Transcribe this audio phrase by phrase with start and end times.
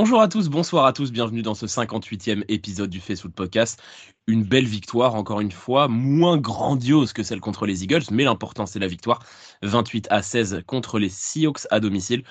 [0.00, 3.82] Bonjour à tous, bonsoir à tous, bienvenue dans ce 58e épisode du Facebook Podcast.
[4.28, 8.64] Une belle victoire, encore une fois, moins grandiose que celle contre les Eagles, mais l'important
[8.64, 9.24] c'est la victoire.
[9.62, 12.22] 28 à 16 contre les Seahawks à domicile.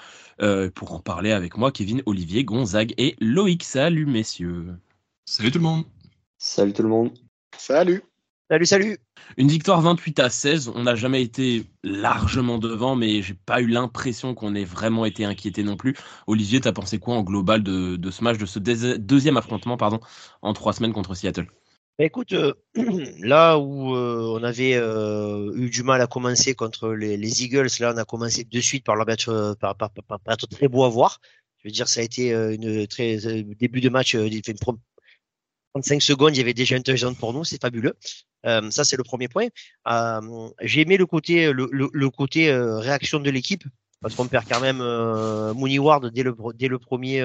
[0.41, 3.65] Euh, pour en parler avec moi, Kevin, Olivier, Gonzague et Loïc.
[3.65, 4.77] Salut messieurs.
[5.25, 5.83] Salut tout le monde.
[6.37, 7.11] Salut tout le monde.
[7.57, 8.01] Salut.
[8.49, 8.97] Salut, salut.
[9.35, 10.71] Une victoire 28 à 16.
[10.73, 15.25] On n'a jamais été largement devant, mais j'ai pas eu l'impression qu'on ait vraiment été
[15.25, 15.97] inquiété non plus.
[16.27, 19.99] Olivier, t'as pensé quoi en global de, ce match, de ce deuxième affrontement, pardon,
[20.41, 21.47] en trois semaines contre Seattle
[21.99, 22.53] bah, écoute, euh,
[23.19, 27.91] là où euh, on avait euh, eu du mal à commencer contre les, Eagles, là
[27.95, 29.25] on a commencé de suite par, leur match,
[29.59, 29.89] par, par,
[30.29, 31.19] être très beau à voir.
[31.57, 33.17] Je veux dire, ça a été une très
[33.59, 34.41] début de match, une
[35.73, 37.93] 35 secondes, il y avait déjà un touchdown pour nous, c'est fabuleux.
[38.45, 39.47] Euh, ça, c'est le premier point.
[39.87, 43.63] Euh, j'ai aimé le côté, le, le, côté euh, réaction de l'équipe.
[43.99, 44.77] Parce qu'on perd quand même
[45.57, 47.19] Mooney Ward dès le, dès le premier,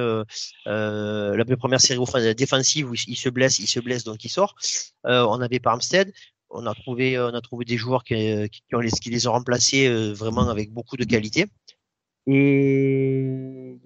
[0.65, 2.01] la première série
[2.35, 4.55] défensive où il se blesse, il se blesse donc il sort.
[5.05, 6.11] on avait pas Armstead,
[6.49, 8.15] on a trouvé, on a trouvé des joueurs qui,
[8.49, 11.45] qui, ont les, qui les ont remplacés vraiment avec beaucoup de qualité.
[12.29, 13.81] Et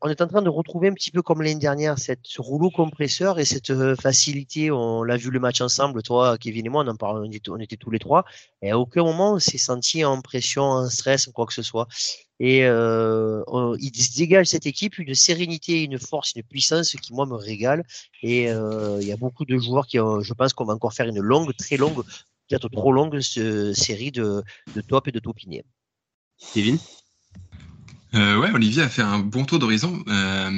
[0.00, 2.70] on est en train de retrouver un petit peu comme l'année dernière cette, ce rouleau
[2.70, 4.70] compresseur et cette euh, facilité.
[4.70, 7.76] On l'a vu le match ensemble, toi, Kevin et moi, on en parlait, on était,
[7.76, 8.24] tous les trois.
[8.62, 11.88] Et à aucun moment on s'est senti en pression, en stress, quoi que ce soit.
[12.38, 13.42] Et euh,
[13.80, 17.84] il se dégage cette équipe une sérénité, une force, une puissance qui moi me régale.
[18.22, 21.08] Et euh, il y a beaucoup de joueurs qui, je pense qu'on va encore faire
[21.08, 22.04] une longue, très longue,
[22.48, 24.44] peut-être trop longue série de,
[24.74, 25.64] de top et de topiniers.
[26.54, 26.78] Kevin?
[28.14, 30.02] Euh, ouais, Olivier a fait un bon tour d'horizon.
[30.08, 30.50] Euh,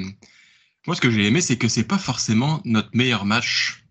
[0.86, 3.84] moi, ce que j'ai aimé, c'est que c'est pas forcément notre meilleur match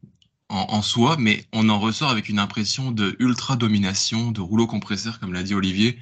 [0.50, 4.68] en, en, soi, mais on en ressort avec une impression de ultra domination, de rouleau
[4.68, 5.97] compresseur, comme l'a dit Olivier.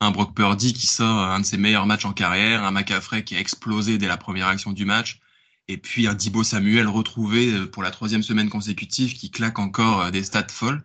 [0.00, 3.34] Un Brock Purdy qui sort un de ses meilleurs matchs en carrière, un McAfee qui
[3.34, 5.20] a explosé dès la première action du match,
[5.68, 10.02] et puis un Dibo Samuel retrouvé euh, pour la troisième semaine consécutive qui claque encore
[10.02, 10.84] euh, des stats folles.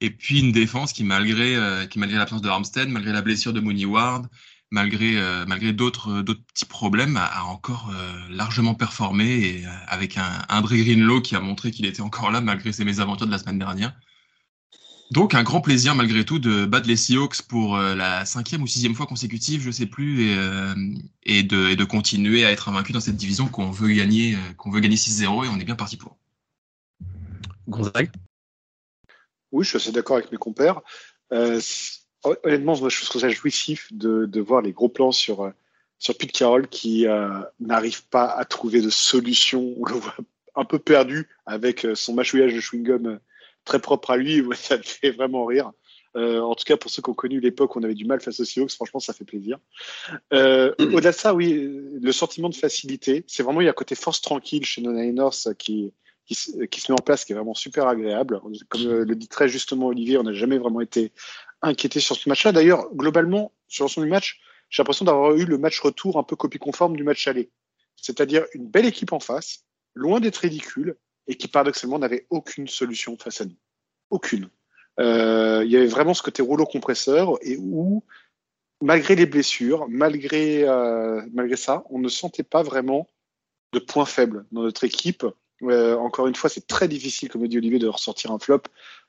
[0.00, 3.52] Et puis une défense qui, malgré, euh, qui malgré l'absence de Armstead, malgré la blessure
[3.52, 4.28] de Mooney Ward,
[4.70, 10.16] malgré euh, malgré d'autres euh, d'autres petits problèmes, a, encore euh, largement performé et avec
[10.16, 13.38] un André Greenlow qui a montré qu'il était encore là malgré ses mésaventures de la
[13.38, 13.94] semaine dernière.
[15.10, 18.94] Donc un grand plaisir malgré tout de battre les Seahawks pour la cinquième ou sixième
[18.94, 20.38] fois consécutive, je sais plus, et,
[21.24, 24.70] et, de, et de continuer à être invaincu dans cette division qu'on veut gagner, qu'on
[24.70, 26.16] veut gagner 6-0 et on est bien parti pour.
[27.66, 28.12] Gonzague?
[29.50, 30.80] Oui, je suis assez d'accord avec mes compères.
[31.32, 31.60] Euh,
[32.24, 35.50] honnêtement, je trouve ça jouissif de, de voir les gros plans sur, euh,
[35.98, 37.28] sur Pete Carroll qui euh,
[37.60, 39.74] n'arrive pas à trouver de solution.
[39.78, 40.16] On le voit
[40.56, 43.18] un peu perdu avec euh, son mâchouillage de chewing-gum
[43.64, 44.42] très propre à lui.
[44.54, 45.72] ça me fait vraiment rire.
[46.16, 48.20] Euh, en tout cas, pour ceux qui ont connu l'époque où on avait du mal
[48.20, 49.58] face aux Seahawks, franchement, ça fait plaisir.
[50.32, 51.70] Euh, Au-delà de ça, oui,
[52.02, 54.92] le sentiment de facilité, c'est vraiment il y a un côté force tranquille chez nos
[54.92, 55.92] Niners qui,
[56.26, 56.36] qui,
[56.68, 58.40] qui, se met en place, qui est vraiment super agréable.
[58.68, 61.12] Comme le dit très justement Olivier, on n'a jamais vraiment été
[61.62, 62.52] inquiété sur ce match-là.
[62.52, 66.36] D'ailleurs, globalement, sur l'ensemble du match, j'ai l'impression d'avoir eu le match retour un peu
[66.36, 67.50] copie conforme du match aller.
[67.96, 73.16] C'est-à-dire une belle équipe en face, loin d'être ridicule, et qui paradoxalement n'avait aucune solution
[73.16, 73.56] face à nous.
[74.10, 74.48] Aucune.
[74.98, 78.02] Euh, il y avait vraiment ce côté rouleau compresseur et où,
[78.80, 83.08] malgré les blessures, malgré, euh, malgré ça, on ne sentait pas vraiment
[83.72, 85.24] de points faibles dans notre équipe.
[85.62, 88.62] Euh, encore une fois, c'est très difficile, comme dit Olivier, de ressortir un flop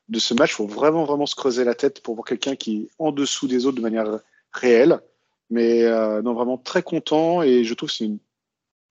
[0.10, 0.52] de ce match.
[0.52, 3.48] Il faut vraiment, vraiment se creuser la tête pour voir quelqu'un qui est en dessous
[3.48, 4.20] des autres de manière
[4.52, 5.00] réelle.
[5.50, 8.20] Mais euh, non, vraiment très content et je trouve que c'est une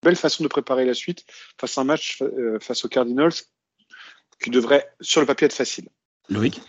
[0.03, 1.25] belle façon de préparer la suite
[1.59, 3.33] face à un match euh, face aux Cardinals
[4.43, 5.89] qui devrait, sur le papier, être facile.
[6.29, 6.61] Loïc?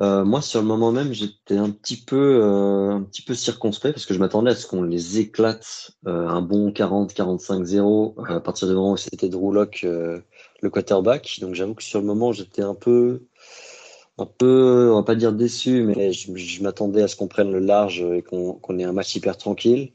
[0.00, 4.06] Euh, moi, sur le moment même, j'étais un petit peu, un petit peu circonspect parce
[4.06, 8.92] que je m'attendais à ce qu'on les éclate un bon 40-45-0 à partir du moment
[8.92, 9.86] où c'était Drew Locke
[10.60, 11.38] le quarterback.
[11.40, 13.22] Donc j'avoue que sur le moment, j'étais un peu,
[14.18, 17.60] un peu, on va pas dire déçu, mais je, m'attendais à ce qu'on prenne le
[17.60, 19.92] large et qu'on ait un match hyper tranquille.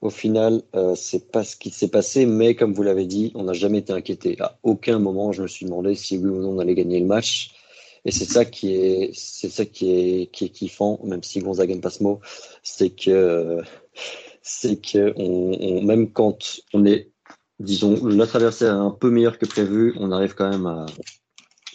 [0.00, 3.44] Au final, euh, c'est pas ce qui s'est passé, mais comme vous l'avez dit, on
[3.44, 4.36] n'a jamais été inquiété.
[4.38, 7.06] À aucun moment, je me suis demandé si oui ou non on allait gagner le
[7.06, 7.50] match.
[8.08, 11.74] Et c'est ça qui est, c'est ça qui est, qui est kiffant, même si Gonzaga
[11.74, 12.20] n'aime pas ce mot,
[12.62, 13.60] c'est que,
[14.40, 17.10] c'est que on, même quand on est
[17.60, 19.94] disons, notre adversaire est un peu meilleur que prévu.
[19.98, 20.86] On arrive quand même à,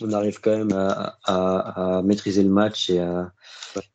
[0.01, 3.31] on arrive quand même à, à, maîtriser le match et à,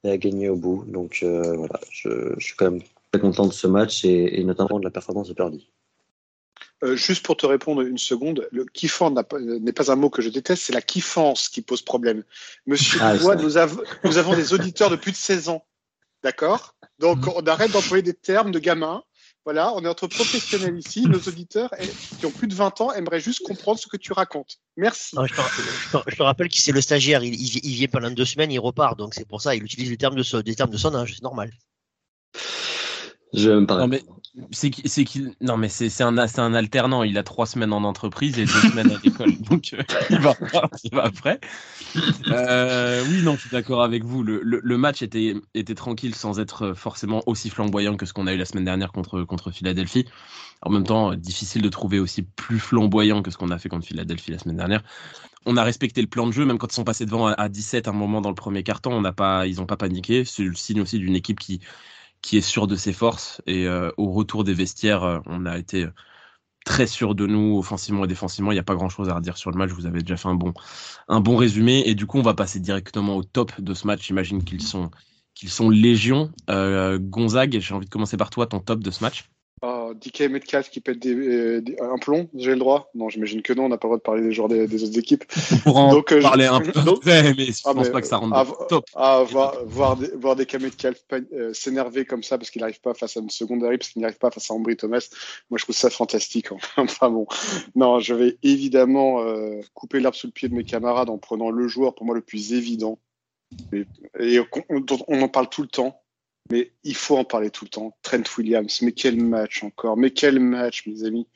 [0.05, 0.85] à, gagner au bout.
[0.87, 4.45] Donc euh, voilà, je, je, suis quand même très content de ce match et, et
[4.45, 5.73] notamment de la performance de Purdy.
[6.85, 10.29] Euh, juste pour te répondre une seconde, le kiffant n'est pas un mot que je
[10.29, 12.23] déteste, c'est la kiffance qui pose problème.
[12.67, 15.65] Monsieur ah, nous, avons, nous avons des auditeurs de plus de 16 ans.
[16.23, 16.75] D'accord?
[17.01, 19.03] Donc, on arrête d'employer des termes de gamins
[19.45, 21.03] Voilà, on est entre professionnels ici.
[21.09, 21.71] Nos auditeurs
[22.19, 24.59] qui ont plus de 20 ans aimeraient juste comprendre ce que tu racontes.
[24.77, 25.17] Merci.
[25.17, 27.25] Non, je, te, je te- je te rappelle qu'il c'est le stagiaire.
[27.25, 28.97] Il, il, il vient pendant deux semaines, il repart.
[28.99, 31.15] Donc c'est pour ça, il utilise les termes de, des termes de son âge.
[31.15, 31.51] C'est normal.
[33.35, 34.03] Je même pas Non, mais
[34.53, 37.03] c'est qui- c'est qu'il non mais c'est un un alternant.
[37.03, 40.35] Il a trois semaines en entreprise et deux semaines à l'école, donc euh, il va
[40.85, 41.41] il va après.
[42.29, 44.23] Euh, oui non, je suis d'accord avec vous.
[44.23, 48.27] Le, le, le match était était tranquille sans être forcément aussi flamboyant que ce qu'on
[48.27, 50.07] a eu la semaine dernière contre contre Philadelphie.
[50.63, 53.87] En même temps, difficile de trouver aussi plus flamboyant que ce qu'on a fait contre
[53.87, 54.83] Philadelphie la semaine dernière.
[55.47, 57.49] On a respecté le plan de jeu, même quand ils sont passés devant à- à
[57.49, 60.25] 17 à un moment dans le premier carton, on n'a pas, ils n'ont pas paniqué.
[60.25, 61.61] C'est le signe aussi d'une équipe qui,
[62.23, 63.41] qui est sûre de ses forces.
[63.47, 65.87] Et euh, au retour des vestiaires, euh, on a été
[66.65, 68.53] très sûr de nous, offensivement et défensivement.
[68.53, 69.71] Il n'y a pas grand chose à redire sur le match.
[69.71, 71.83] Vous avez déjà fait un bon, résumé.
[71.87, 74.07] Et du coup, on va passer directement au top de ce match.
[74.07, 74.91] J'imagine qu'ils sont,
[75.35, 76.31] qu'ils sont légion.
[76.51, 79.31] Euh, Gonzague, j'ai envie de commencer par toi, ton top de ce match.
[79.63, 83.43] Oh, DK Metcalf qui pète des, euh, des- un plomb, j'ai le droit Non, j'imagine
[83.43, 85.25] que non, on n'a pas le droit de parler des joueurs des, des autres équipes.
[85.53, 87.93] On pourra en Donc, euh, je- parler un peu après, mais je Ah, pense mais,
[87.93, 88.85] pas que ça rentre ah, le top.
[88.95, 90.99] Ah, voir, voir, des, voir des Metcalf
[91.33, 94.19] euh, s'énerver comme ça parce qu'il n'arrive pas face à une secondary, parce qu'il n'arrive
[94.19, 95.09] pas face à Ambry Thomas,
[95.51, 96.49] moi je trouve ça fantastique.
[96.77, 97.27] Enfin bon,
[97.75, 101.51] non, je vais évidemment euh, couper l'herbe sous le pied de mes camarades en prenant
[101.51, 102.99] le joueur pour moi le plus évident
[103.73, 103.85] et,
[104.21, 106.01] et on, dont on en parle tout le temps.
[106.51, 107.97] Mais il faut en parler tout le temps.
[108.03, 111.27] Trent Williams, mais quel match encore, mais quel match, mes amis.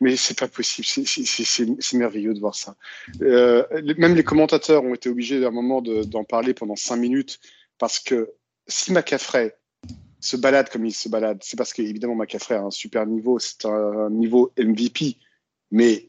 [0.00, 2.74] Mais c'est pas possible, c'est- merveilleux de voir ça.
[3.22, 3.64] Euh,
[3.98, 7.38] même les commentateurs ont été obligés à un moment de- d'en parler pendant cinq minutes
[7.78, 8.32] parce que
[8.66, 9.56] si McCaffrey
[10.18, 13.64] se balade comme il se balade, c'est parce qu'évidemment McCaffrey a un super niveau, c'est
[13.64, 15.18] un niveau MVP,
[15.70, 16.08] mais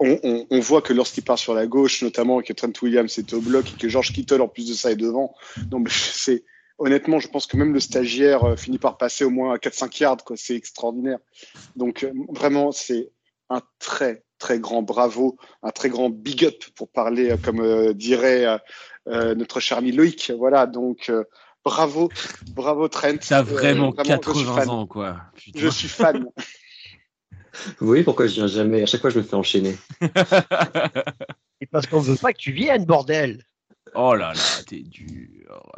[0.00, 3.32] on, on- on voit que lorsqu'il part sur la gauche, notamment, que Trent Williams est
[3.32, 5.34] au bloc et que George Kittle en plus de ça est devant,
[5.70, 5.88] donc
[6.26, 6.44] c'est
[6.78, 10.02] honnêtement, je pense que même le stagiaire euh, finit par passer au moins à 4-5
[10.02, 10.18] yards.
[10.36, 11.18] C'est extraordinaire.
[11.76, 13.10] Donc euh, vraiment, c'est
[13.50, 17.94] un très très grand bravo, un très grand big up pour parler euh, comme euh,
[17.94, 18.58] dirait
[19.08, 20.32] euh, notre cher ami Loïc.
[20.36, 21.24] Voilà, donc euh,
[21.64, 22.10] bravo,
[22.50, 23.16] bravo Trent.
[23.26, 24.68] T'as Euh, vraiment, suis 80 fan.
[24.70, 25.20] ans, quoi.
[25.36, 25.58] Putain.
[25.60, 26.26] Je suis fan.
[27.78, 28.82] Vous voyez pourquoi je viens jamais?
[28.82, 29.76] À chaque fois, je me fais enchaîner.
[31.60, 33.44] Et parce qu'on veut pas que tu viennes, bordel.
[33.94, 35.70] oh là là, t'es dur.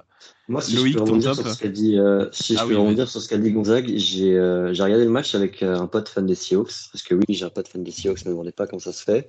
[0.48, 2.58] Moi, si Loïc, je peux ton rebondir top sur ce qu'a dit, euh, si je
[2.60, 5.34] Ah peux oui, rebondir sur ce qu'a dit Gonzague, j'ai euh, j'ai regardé le match
[5.34, 7.90] avec euh, un pote fan des Seahawks, parce que oui, j'ai un pote fan des
[7.90, 9.28] Seahawks, mais ne me demandez pas comment ça se fait.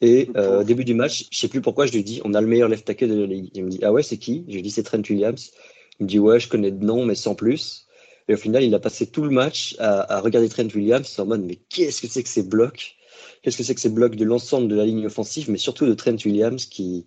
[0.00, 2.40] Et euh, au début du match, je sais plus pourquoi, je lui dis, on a
[2.40, 3.50] le meilleur left tackle de la ligue.
[3.54, 4.44] Il me dit, ah ouais, c'est qui?
[4.48, 5.50] Je lui dis, c'est Trent Williams.
[5.98, 7.86] Il me dit, ouais, je connais de nom, mais sans plus.
[8.28, 11.26] Et au final, il a passé tout le match à, à regarder Trent Williams en
[11.26, 12.94] mode, mais qu'est-ce que c'est que ces blocs?
[13.42, 15.94] Qu'est-ce que c'est que ces blocs de l'ensemble de la ligne offensive, mais surtout de
[15.94, 17.06] Trent Williams qui,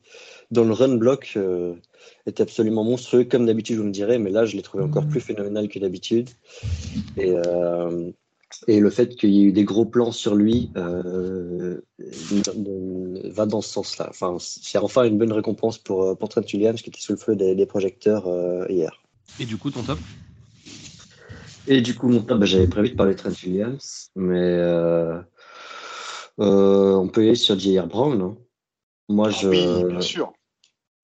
[0.51, 1.73] dans le run block, euh,
[2.25, 5.19] était absolument monstrueux, comme d'habitude, vous me direz, mais là, je l'ai trouvé encore plus
[5.19, 6.29] phénoménal que d'habitude.
[7.17, 8.11] Et, euh,
[8.67, 11.81] et le fait qu'il y ait eu des gros plans sur lui euh,
[13.31, 14.07] va dans ce sens-là.
[14.09, 17.17] Enfin, c'est enfin une bonne récompense pour, euh, pour Trent Williams qui était sous le
[17.17, 19.01] feu des, des projecteurs euh, hier.
[19.39, 19.99] Et du coup, ton top?
[21.67, 25.19] Et du coup, mon top, bah, j'avais prévu de parler de Trent Williams, mais euh,
[26.39, 27.87] euh, on peut y aller sur J.R.
[27.87, 28.21] Brown.
[28.21, 28.37] hein.
[29.09, 30.33] Moi, je, Ah oui, bien sûr.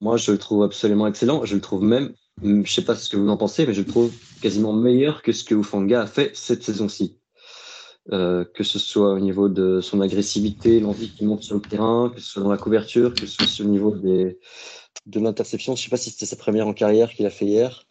[0.01, 1.45] moi, je le trouve absolument excellent.
[1.45, 2.13] Je le trouve même,
[2.43, 4.11] je sais pas ce que vous en pensez, mais je le trouve
[4.41, 7.17] quasiment meilleur que ce que Ufanga a fait cette saison-ci.
[8.11, 12.11] Euh, que ce soit au niveau de son agressivité, l'envie qu'il monte sur le terrain,
[12.13, 14.39] que ce soit dans la couverture, que ce soit au niveau des,
[15.05, 15.77] de l'interception.
[15.77, 17.85] Je sais pas si c'était sa première en carrière qu'il a fait hier.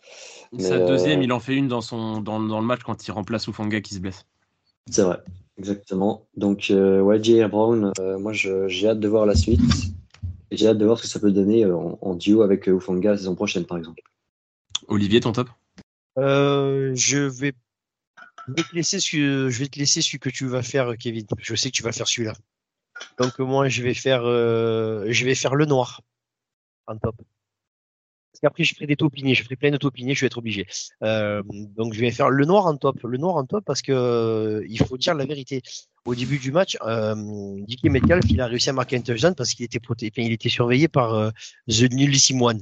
[0.58, 3.10] Sa euh, deuxième, il en fait une dans, son, dans, dans le match quand il
[3.10, 4.26] remplace Ufanga qui se blesse.
[4.90, 5.16] C'est vrai,
[5.58, 6.26] exactement.
[6.36, 7.48] Donc, euh, ouais, J.R.
[7.48, 9.60] Brown, euh, moi, je- j'ai hâte de voir la suite.
[10.50, 12.66] Et j'ai hâte de voir ce que ça peut donner euh, en, en duo avec
[12.66, 14.02] Ufanga la saison prochaine, par exemple.
[14.88, 15.48] Olivier, ton top?
[16.18, 17.54] Euh, je vais,
[18.48, 21.24] je vais te laisser ce, je vais te laisser celui que tu vas faire, Kevin.
[21.38, 22.34] Je sais que tu vas faire celui-là.
[23.18, 26.02] Donc moi, je vais faire, euh, je vais faire le noir
[26.86, 27.16] en top.
[28.42, 30.66] Qu'après, je ferai des topinés, je ferai plein de topinés, je vais être obligé.
[31.04, 31.42] Euh,
[31.76, 34.66] donc je vais faire le noir en top, le noir en top parce que euh,
[34.68, 35.62] il faut dire la vérité.
[36.04, 37.14] Au début du match, euh,
[37.68, 40.32] Dicky Metcalf, il a réussi à marquer un touchdown parce qu'il était proté- enfin, il
[40.32, 41.32] était surveillé par
[41.68, 42.60] The Nullissime One.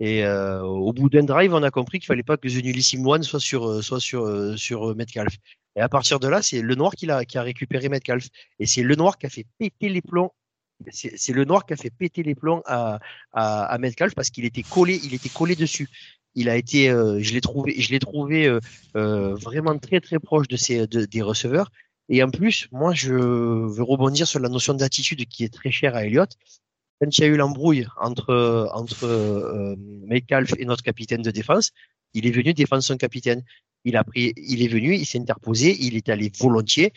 [0.00, 3.22] Et au bout d'un drive, on a compris qu'il fallait pas que The Nullissime One
[3.22, 5.36] soit sur soit sur sur Metcalf.
[5.76, 8.26] Et à partir de là, c'est le noir qui a qui a récupéré Metcalf.
[8.58, 10.32] Et c'est le noir qui a fait péter les plombs.
[10.90, 12.98] C'est le noir qui a fait péter les plombs à
[13.32, 15.88] à, à Metcalf parce qu'il était collé, il était collé dessus.
[16.34, 18.60] Il a été, euh, je l'ai trouvé, je l'ai trouvé euh,
[18.96, 21.70] euh, vraiment très très proche de ses de- des receveurs.
[22.08, 25.94] Et en plus, moi, je veux rebondir sur la notion d'attitude qui est très chère
[25.96, 26.30] à Elliott.
[27.00, 31.70] Quand il y a eu l'embrouille entre entre Metcalf et notre capitaine de défense,
[32.14, 33.42] il est venu défendre son capitaine.
[33.84, 36.92] Il a pris, il est venu, il s'est interposé, il est allé volontiers.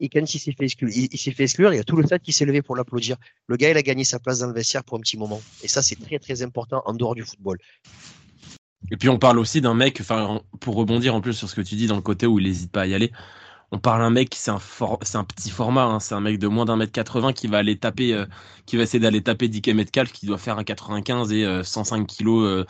[0.00, 2.04] Et quand il s'est fait exclure, il, s'est fait exclure, il y a tout le
[2.04, 3.16] stade qui s'est levé pour l'applaudir.
[3.48, 5.40] Le gars, il a gagné sa place dans le vestiaire pour un petit moment.
[5.62, 7.58] Et ça, c'est très, très important en dehors du football.
[8.90, 10.02] Et puis, on parle aussi d'un mec,
[10.60, 12.70] pour rebondir en plus sur ce que tu dis dans le côté où il n'hésite
[12.70, 13.10] pas à y aller.
[13.70, 14.60] On parle d'un mec, c'est un,
[15.02, 16.00] c'est un petit format, hein.
[16.00, 18.24] c'est un mec de moins d'un mètre 80 qui va aller taper, euh,
[18.64, 22.04] qui va essayer d'aller taper Dick Metcalf qui doit faire un 95 et 105 euh,
[22.06, 22.64] kilos euh,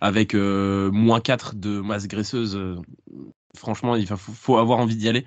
[0.00, 2.58] avec moins 4 de masse graisseuse.
[3.54, 5.26] franchement, il faut avoir envie d'y aller.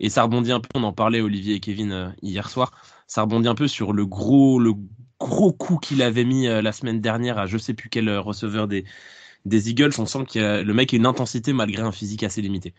[0.00, 2.72] Et ça rebondit un peu, on en parlait Olivier et Kevin euh, hier soir,
[3.06, 4.72] ça rebondit un peu sur le gros, le
[5.20, 8.20] gros coup qu'il avait mis euh, la semaine dernière à je sais plus quel euh,
[8.20, 8.86] receveur des,
[9.44, 9.92] des Eagles.
[9.98, 12.72] On sent que le mec a une intensité malgré un physique assez limité.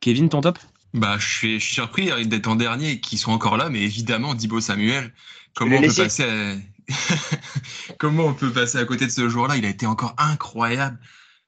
[0.00, 0.58] Kevin, ton top?
[0.92, 4.60] Bah, je suis, surpris d'être en dernier et qu'ils soient encore là, mais évidemment, Dibo
[4.60, 5.12] Samuel,
[5.54, 6.54] comment on, peut passer à...
[7.98, 9.56] comment on peut passer à côté de ce joueur-là?
[9.56, 10.98] Il a été encore incroyable.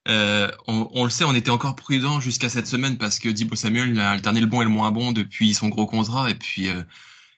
[0.08, 3.98] Euh, on, le sait, on était encore prudent jusqu'à cette semaine parce que Dibo Samuel
[4.00, 6.30] a alterné le bon et le moins bon depuis son gros contrat.
[6.30, 6.82] Et puis, euh,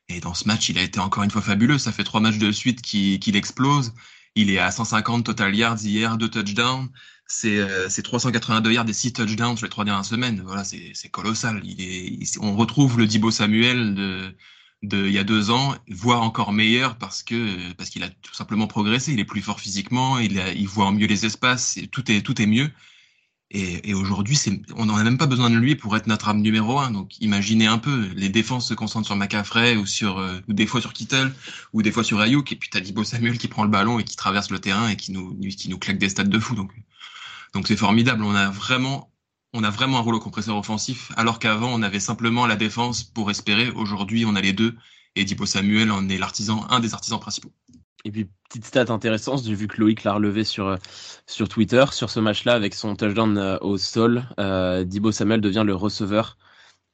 [0.09, 1.79] et dans ce match, il a été encore une fois fabuleux.
[1.79, 3.93] Ça fait trois matchs de suite qu'il explose.
[4.37, 6.89] Il est à 150 total yards hier, deux touchdowns.
[7.27, 10.43] C'est 382 euh, yards et six touchdowns sur les trois dernières semaines.
[10.45, 11.61] Voilà, c'est colossal.
[11.65, 14.35] Il est, on retrouve le Dibo Samuel de,
[14.83, 18.67] il y a deux ans, voire encore meilleur parce que parce qu'il a tout simplement
[18.67, 19.13] progressé.
[19.13, 22.47] Il est plus fort physiquement, il, il voit mieux les espaces, tout est tout est
[22.47, 22.71] mieux.
[23.53, 24.39] Et, et aujourd'hui,
[24.77, 26.93] on n'en a même pas besoin de lui pour être notre âme numéro un.
[26.93, 30.67] Donc, imaginez un peu, les défenses se concentrent sur McCaffrey ou sur euh, ou des
[30.67, 31.35] fois sur Kittle
[31.73, 34.05] ou des fois sur Ayuk, et puis t'as Dibo Samuel qui prend le ballon et
[34.05, 36.55] qui traverse le terrain et qui nous qui nous claque des stats de fou.
[36.55, 36.71] Donc,
[37.53, 38.23] donc c'est formidable.
[38.23, 39.11] On a vraiment
[39.53, 43.31] on a vraiment un rouleau compresseur offensif, alors qu'avant, on avait simplement la défense pour
[43.31, 43.71] espérer.
[43.71, 44.75] Aujourd'hui, on a les deux.
[45.17, 47.51] Et Dipo Samuel en est l'artisan, un des artisans principaux.
[48.05, 50.77] Et puis, petite stat intéressante, j'ai vu que Loïc l'a relevé sur, euh,
[51.27, 54.25] sur Twitter, sur ce match-là, avec son touchdown euh, au sol.
[54.39, 56.39] Euh, Dibo Samuel devient le receveur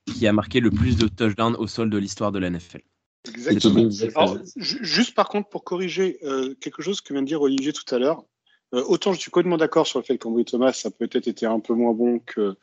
[0.07, 2.81] qui a marqué le plus de touchdowns au sol de l'histoire de la NFL.
[3.29, 3.91] Exactement.
[4.57, 6.21] juste par contre, pour corriger
[6.61, 8.23] quelque chose que vient de dire Olivier tout à l'heure,
[8.75, 11.61] euh, autant je suis complètement d'accord sur le fait qu'Ambry Thomas ça peut-être été un
[11.61, 12.57] peu moins bon que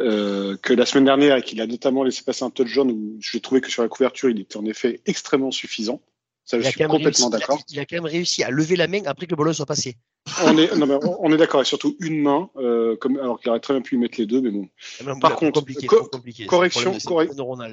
[0.00, 3.40] euh, que la semaine dernière et qu'il a notamment laissé passer un touchdown où j'ai
[3.40, 6.00] trouvé que sur la couverture il était en effet extrêmement suffisant.
[6.46, 7.60] Ça, je suis complètement d'accord.
[7.68, 9.96] Il, a quand même réussi à lever la main après que le ballon soit passé.
[10.44, 13.50] On est, non, mais on est d'accord, et surtout une main, euh, comme, alors qu'il
[13.50, 14.68] aurait très bien pu y mettre les deux, mais bon.
[15.20, 15.64] par contre,
[16.46, 16.98] correction,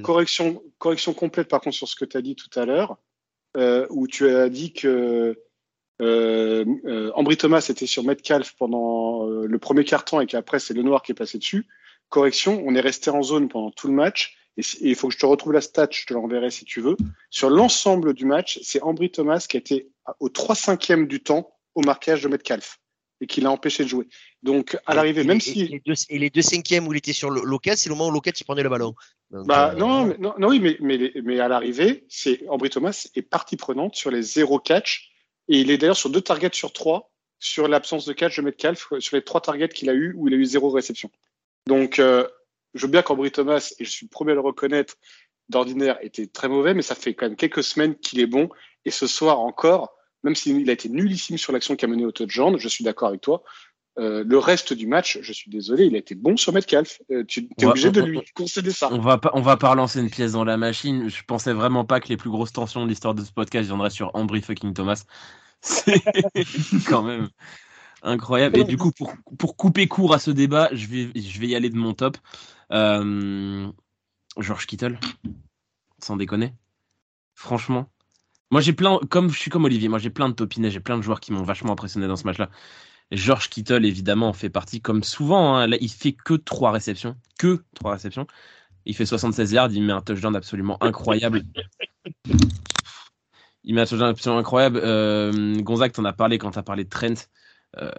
[0.03, 2.97] correction, correction complète par contre sur ce que tu as dit tout à l'heure,
[3.89, 5.35] où tu as dit que
[6.01, 10.73] euh, euh, Ambry Thomas était sur Metcalf pendant euh, le premier quart-temps et qu'après c'est
[10.73, 11.65] le noir qui est passé dessus.
[12.09, 14.35] Correction, on est resté en zone pendant tout le match.
[14.57, 16.97] Et il faut que je te retrouve la stat, je te l'enverrai si tu veux.
[17.29, 19.89] Sur l'ensemble du match, c'est Ambry Thomas qui a été
[20.19, 22.79] au 3 5 du temps au marquage de Metcalf
[23.21, 24.07] et qui l'a empêché de jouer.
[24.43, 25.61] Donc, à l'arrivée, même si.
[25.61, 27.95] Et les, deux, et les deux cinquièmes où il était sur le local, c'est le
[27.95, 28.93] moment où Loquet il prenait le ballon.
[29.31, 33.07] bah, euh, non, mais, non, non, oui, mais, mais, mais à l'arrivée, c'est Ambry Thomas
[33.15, 35.11] est partie prenante sur les zéro catch
[35.47, 38.87] et il est d'ailleurs sur deux targets sur trois sur l'absence de catch de Metcalf,
[38.99, 41.11] sur les trois targets qu'il a eu où il a eu zéro réception.
[41.67, 42.27] Donc, euh,
[42.73, 44.95] je veux bien qu'Ambry Thomas, et je suis le premier à le reconnaître,
[45.49, 48.49] d'ordinaire était très mauvais, mais ça fait quand même quelques semaines qu'il est bon.
[48.85, 52.11] Et ce soir encore, même s'il a été nullissime sur l'action qui a mené au
[52.11, 53.43] touchdown, je suis d'accord avec toi.
[53.99, 57.01] Euh, le reste du match, je suis désolé, il a été bon sur Metcalf.
[57.11, 58.89] Euh, tu es obligé de lui concéder ça.
[58.91, 61.09] On va pas, on va pas relancer une pièce dans la machine.
[61.09, 63.89] Je pensais vraiment pas que les plus grosses tensions de l'histoire de ce podcast viendraient
[63.89, 65.03] sur Ambry fucking Thomas.
[65.61, 66.01] C'est
[66.87, 67.29] quand même
[68.03, 68.59] incroyable.
[68.59, 71.55] Et du coup, pour, pour, couper court à ce débat, je vais, je vais y
[71.55, 72.17] aller de mon top.
[72.71, 73.67] Euh,
[74.37, 74.99] George Kittle,
[75.99, 76.53] sans déconner.
[77.33, 77.89] Franchement.
[78.51, 80.97] Moi, j'ai plein, comme je suis comme Olivier, moi j'ai plein de topinets, j'ai plein
[80.97, 82.49] de joueurs qui m'ont vachement impressionné dans ce match-là.
[83.11, 87.15] George Kittle, évidemment, fait partie, comme souvent, hein, là, il fait que trois réceptions.
[87.39, 88.27] Que trois réceptions.
[88.85, 91.43] Il fait 76 yards, il met un touchdown absolument incroyable.
[93.63, 94.79] Il met un touchdown absolument incroyable.
[94.83, 97.27] Euh, Gonzague, t'en as parlé quand t'as parlé de Trent.
[97.77, 97.91] Euh,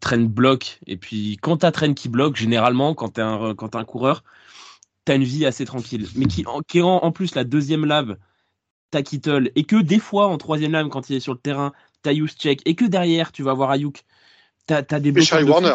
[0.00, 0.78] Trent bloque.
[0.86, 4.22] Et puis, quand t'as Trent qui bloque, généralement, quand t'es un, un coureur,
[5.04, 6.06] t'as une vie assez tranquille.
[6.14, 8.16] Mais qui, qui rend en plus la deuxième lave,
[8.90, 9.50] t'as Kittle.
[9.56, 11.72] Et que des fois, en troisième lave, quand il est sur le terrain,
[12.02, 14.04] t'as check Et que derrière, tu vas voir Ayuk
[14.70, 15.74] et Charlie Warner.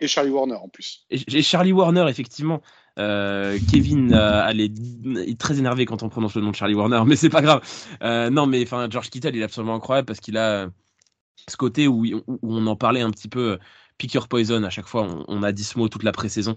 [0.00, 0.06] Et...
[0.06, 1.04] Charlie Warner en plus.
[1.10, 2.60] Et, Charlie Warner, effectivement.
[2.98, 7.16] Euh, Kevin euh, est très énervé quand on prononce le nom de Charlie Warner, mais
[7.16, 7.62] c'est pas grave.
[8.02, 10.68] Euh, non, mais enfin, George Kittle, il est absolument incroyable parce qu'il a
[11.48, 12.04] ce côté où,
[12.42, 13.58] on en parlait un petit peu,
[13.98, 15.24] pick your poison à chaque fois.
[15.28, 16.56] On, a dit ce mot toute la pré-saison.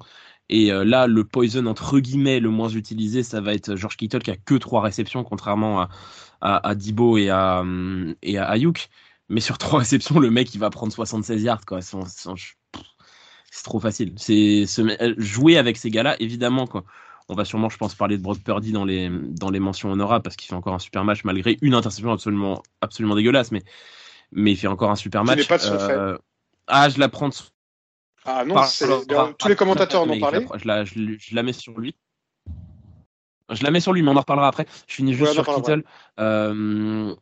[0.50, 4.32] Et là, le poison entre guillemets le moins utilisé, ça va être George Kittle qui
[4.32, 5.90] a que trois réceptions, contrairement à,
[6.42, 7.64] à, à Dibo et à,
[8.24, 8.90] et à Ayuk
[9.32, 11.80] mais sur trois réceptions, le mec, il va prendre 76 yards, quoi.
[11.82, 14.14] c'est trop facile.
[14.18, 14.66] C'est
[15.18, 16.84] jouer avec ces gars-là, évidemment quoi.
[17.30, 20.22] On va sûrement, je pense, parler de Brock Purdy dans les, dans les mentions honorables
[20.22, 23.64] parce qu'il fait encore un super match malgré une interception absolument, absolument dégueulasse, mais,
[24.34, 25.48] mais il fait encore un super match.
[25.48, 26.20] Pas de
[26.68, 27.30] ah, je la prends.
[28.26, 28.56] Ah non,
[29.38, 30.46] tous les commentateurs en ont parlé.
[30.56, 31.96] Je la, je la mets sur lui.
[33.50, 34.66] Je la mets sur lui, mais on en reparlera après.
[34.88, 35.84] Je finis juste sur Kittle.
[36.20, 37.14] Euh,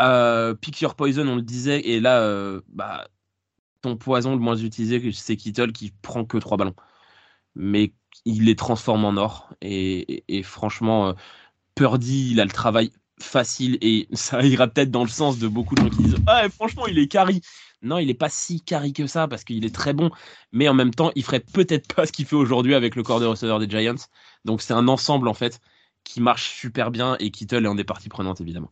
[0.00, 3.08] euh, pick your poison, on le disait, et là, euh, bah,
[3.82, 6.74] ton poison le moins utilisé, c'est Kittle qui prend que trois ballons.
[7.54, 7.92] Mais
[8.24, 9.54] il les transforme en or.
[9.62, 11.14] Et, franchement,
[11.74, 15.74] Purdy, il a le travail facile et ça ira peut-être dans le sens de beaucoup
[15.74, 17.40] de gens qui disent ah, franchement, il est carry.
[17.82, 20.10] Non, il n'est pas si carry que ça parce qu'il est très bon,
[20.52, 23.20] mais en même temps, il ferait peut-être pas ce qu'il fait aujourd'hui avec le corps
[23.20, 24.08] de receveur des Giants.
[24.44, 25.60] Donc c'est un ensemble en fait
[26.02, 28.70] qui marche super bien et Kittle est en des parties prenantes évidemment.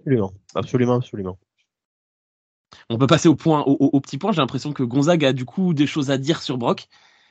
[0.00, 1.38] Absolument, absolument, absolument.
[2.88, 4.32] On peut passer au point, au, petit point.
[4.32, 6.88] J'ai l'impression que Gonzague a du coup des choses à dire sur Brock,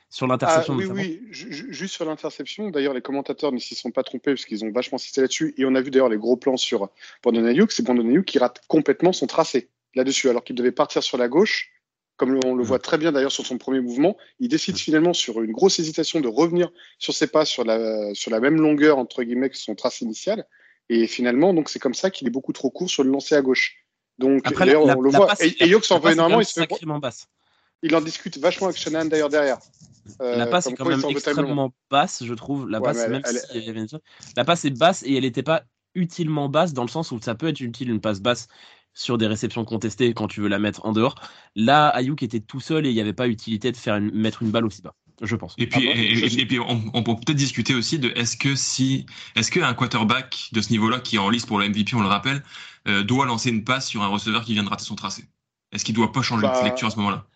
[0.08, 0.74] sur l'interception.
[0.74, 2.70] Ah, oui, oui, juste sur l'interception.
[2.70, 5.54] D'ailleurs, les commentateurs ne s'y sont pas trompés parce qu'ils ont vachement insisté là-dessus.
[5.56, 6.90] Et on a vu d'ailleurs les gros plans sur
[7.22, 7.72] Brandon Ayuk.
[7.72, 11.28] C'est Brandon Ayuk qui rate complètement son tracé là-dessus, alors qu'il devait partir sur la
[11.28, 11.72] gauche
[12.16, 15.42] comme on le voit très bien d'ailleurs sur son premier mouvement, il décide finalement sur
[15.42, 19.24] une grosse hésitation de revenir sur ses pas sur la, sur la même longueur entre
[19.24, 20.46] guillemets que son trace initial.
[20.92, 23.40] Et finalement, donc c'est comme ça qu'il est beaucoup trop court sur le lancer à
[23.40, 23.86] gauche.
[24.18, 25.32] Donc d'ailleurs, on le voit.
[25.40, 26.40] et, Yoke s'en va énormément.
[26.40, 26.60] Il, se
[27.00, 27.28] basse.
[27.82, 29.58] il en discute vachement avec Shannon d'ailleurs derrière.
[30.20, 32.68] Euh, la passe est quand même extrêmement basse, je trouve.
[32.68, 33.96] La passe, même si
[34.36, 35.62] la passe est basse et elle n'était pas
[35.94, 38.48] utilement basse dans le sens où ça peut être utile une passe basse
[38.92, 41.14] sur des réceptions contestées quand tu veux la mettre en dehors.
[41.56, 44.50] Là, Ayuk était tout seul et il n'y avait pas utilité de faire mettre une
[44.50, 44.94] balle aussi bas.
[45.20, 45.54] Je pense.
[45.58, 49.74] Et puis, et, puis on, peut peut-être discuter aussi de est-ce que si, est-ce qu'un
[49.74, 52.42] quarterback de ce niveau-là, qui est en liste pour le MVP, on le rappelle,
[52.88, 55.24] euh, doit lancer une passe sur un receveur qui vient de rater son tracé?
[55.72, 57.26] Est-ce qu'il doit pas changer de bah, lecture à ce moment-là?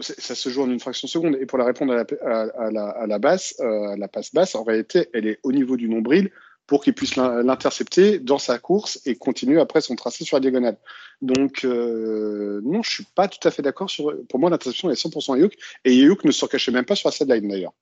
[0.00, 1.36] ça se joue en une fraction de seconde.
[1.40, 4.54] Et pour la répondre à la, à, la, à la basse, euh, la passe basse,
[4.54, 6.30] en réalité, elle est au niveau du nombril
[6.66, 10.78] pour qu'il puisse l'intercepter dans sa course et continuer après son tracé sur la diagonale.
[11.20, 14.12] Donc, euh, non, je suis pas tout à fait d'accord sur.
[14.28, 17.12] Pour moi, l'interception est 100% Ayuk et Ayuk ne se cachait même pas sur la
[17.12, 17.72] sideline d'ailleurs.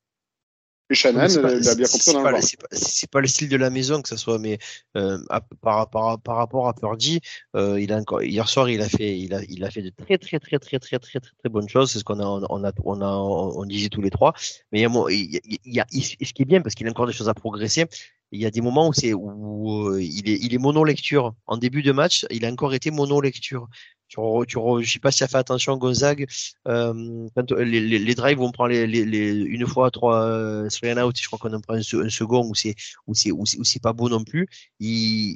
[0.91, 4.39] Et Shannon l'a bien compris C'est pas, le style de la maison que ça soit,
[4.39, 4.59] mais
[4.97, 5.17] euh,
[5.63, 7.21] par, par, par, rapport à Purdy,
[7.57, 9.91] euh, il a encore, hier soir, il a fait, il a, il a fait de
[9.91, 11.93] très, très, très, très, très, très, très, très bonnes choses.
[11.93, 14.35] C'est ce qu'on a, on a, on a, on disait tous les trois.
[14.71, 17.07] Mais il y a, il y a, ce qui est bien parce qu'il a encore
[17.07, 17.87] des choses à progresser
[18.33, 21.35] il y a des moments où c'est où euh, il est il est mono lecture.
[21.47, 23.69] En début de match il a encore été mono lecture.
[24.13, 26.27] Tu, tu, je sais pas si ça fait attention Gonzague
[26.69, 30.69] euh, quand les, les, les, drives on prend les, les, une fois trois euh,
[31.03, 32.75] out je crois qu'on en prend un, second où c'est
[33.07, 34.49] où c'est où c'est pas beau non plus.
[34.81, 34.89] Il,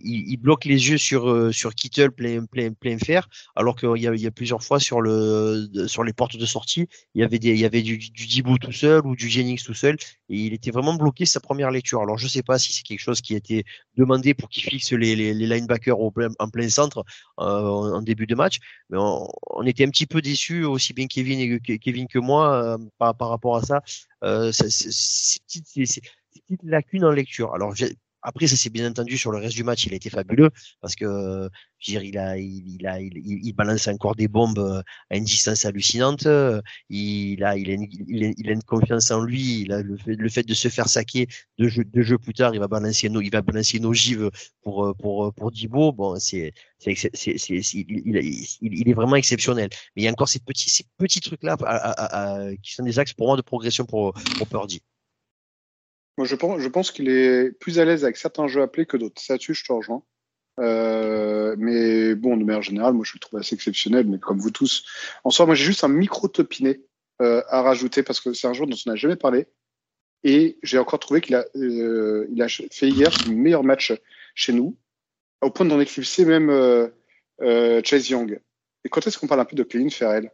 [0.04, 3.96] il, il, bloque les yeux sur euh, sur Kittle plein plein plein fer alors qu'il
[3.96, 7.22] y a, il y a plusieurs fois sur le sur les portes de sortie il
[7.22, 9.72] y avait des il y avait du, du Dibou tout seul ou du Jennings tout
[9.72, 9.96] seul.
[10.28, 12.02] Et il était vraiment bloqué sa première lecture.
[12.02, 13.64] Alors je sais pas si c'est quelque chose qui a été
[13.96, 17.04] demandé pour qu'il fixe les, les, les linebackers en plein centre
[17.40, 18.58] euh, en, début de match
[18.90, 22.54] mais on, on, était un petit peu déçus, aussi bien Kevin, et, Kevin que moi,
[22.54, 23.82] euh, par, par rapport à ça.
[24.24, 27.54] Euh, ces petites lacunes en lecture.
[27.54, 27.74] Alors,
[28.22, 30.50] après, ça c'est bien entendu sur le reste du match, il a été fabuleux
[30.80, 31.48] parce que
[31.78, 35.16] je veux dire, il a, il, a, il, il, balance encore des bombes euh, à
[35.16, 36.26] une distance hallucinante.
[36.88, 39.64] Il a, il a, une, il a, une confiance en lui.
[39.68, 41.26] Le, fait, de se faire saquer
[41.58, 44.30] deux jeux, plus tard, il va balancer nos, il va balancer nos gives
[44.62, 45.92] pour pour pour Dibo.
[45.92, 47.36] Bon, c'est, c'est, c'est,
[47.72, 49.68] il, est vraiment exceptionnel.
[49.94, 51.56] Mais il y a encore ces petits, ces petits trucs là
[52.62, 54.82] qui sont des axes pour moi de progression pour pour Purdy.
[56.18, 58.96] Moi, je pense, je pense qu'il est plus à l'aise avec certains jeux appelés que
[58.96, 59.20] d'autres.
[59.20, 60.02] Ça, dessus je te rejoins.
[60.58, 64.06] Euh, mais bon, de manière générale, moi, je le trouve assez exceptionnel.
[64.06, 64.84] Mais comme vous tous,
[65.24, 66.80] en soi, moi, j'ai juste un micro topiné
[67.22, 69.46] euh, à rajouter parce que c'est un joueur dont on n'a jamais parlé.
[70.24, 73.92] Et j'ai encore trouvé qu'il a, euh, il a fait hier son meilleur match
[74.34, 74.76] chez nous,
[75.40, 76.88] au point d'en éclipser même euh,
[77.42, 78.40] euh, Chase Young.
[78.84, 80.32] Et quand est-ce qu'on parle un peu de Cléline Ferrell,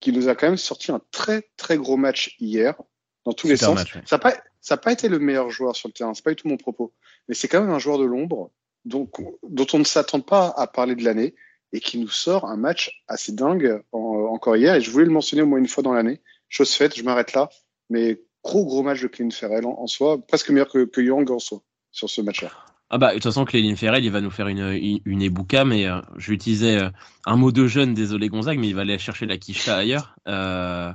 [0.00, 2.80] qui nous a quand même sorti un très très gros match hier
[3.24, 3.84] dans tous les sens.
[4.04, 6.48] Ça n'a pas, pas été le meilleur joueur sur le terrain, c'est pas du tout
[6.48, 6.92] mon propos,
[7.28, 8.50] mais c'est quand même un joueur de l'ombre
[8.84, 11.34] donc, dont on ne s'attend pas à parler de l'année
[11.72, 14.74] et qui nous sort un match assez dingue encore hier.
[14.74, 16.20] Et je voulais le mentionner au moins une fois dans l'année.
[16.48, 17.48] Chose faite, je m'arrête là.
[17.90, 21.38] Mais gros gros match de Clean Ferrell en, soi, presque meilleur que, que Young en
[21.38, 22.50] soi sur ce match-là.
[22.90, 25.64] Ah bah de toute façon Cléline Ferrell il va nous faire une, une, une ébouka
[25.64, 26.90] mais euh, utiliser euh,
[27.24, 30.92] un mot de jeune désolé Gonzague mais il va aller chercher la quicha ailleurs euh...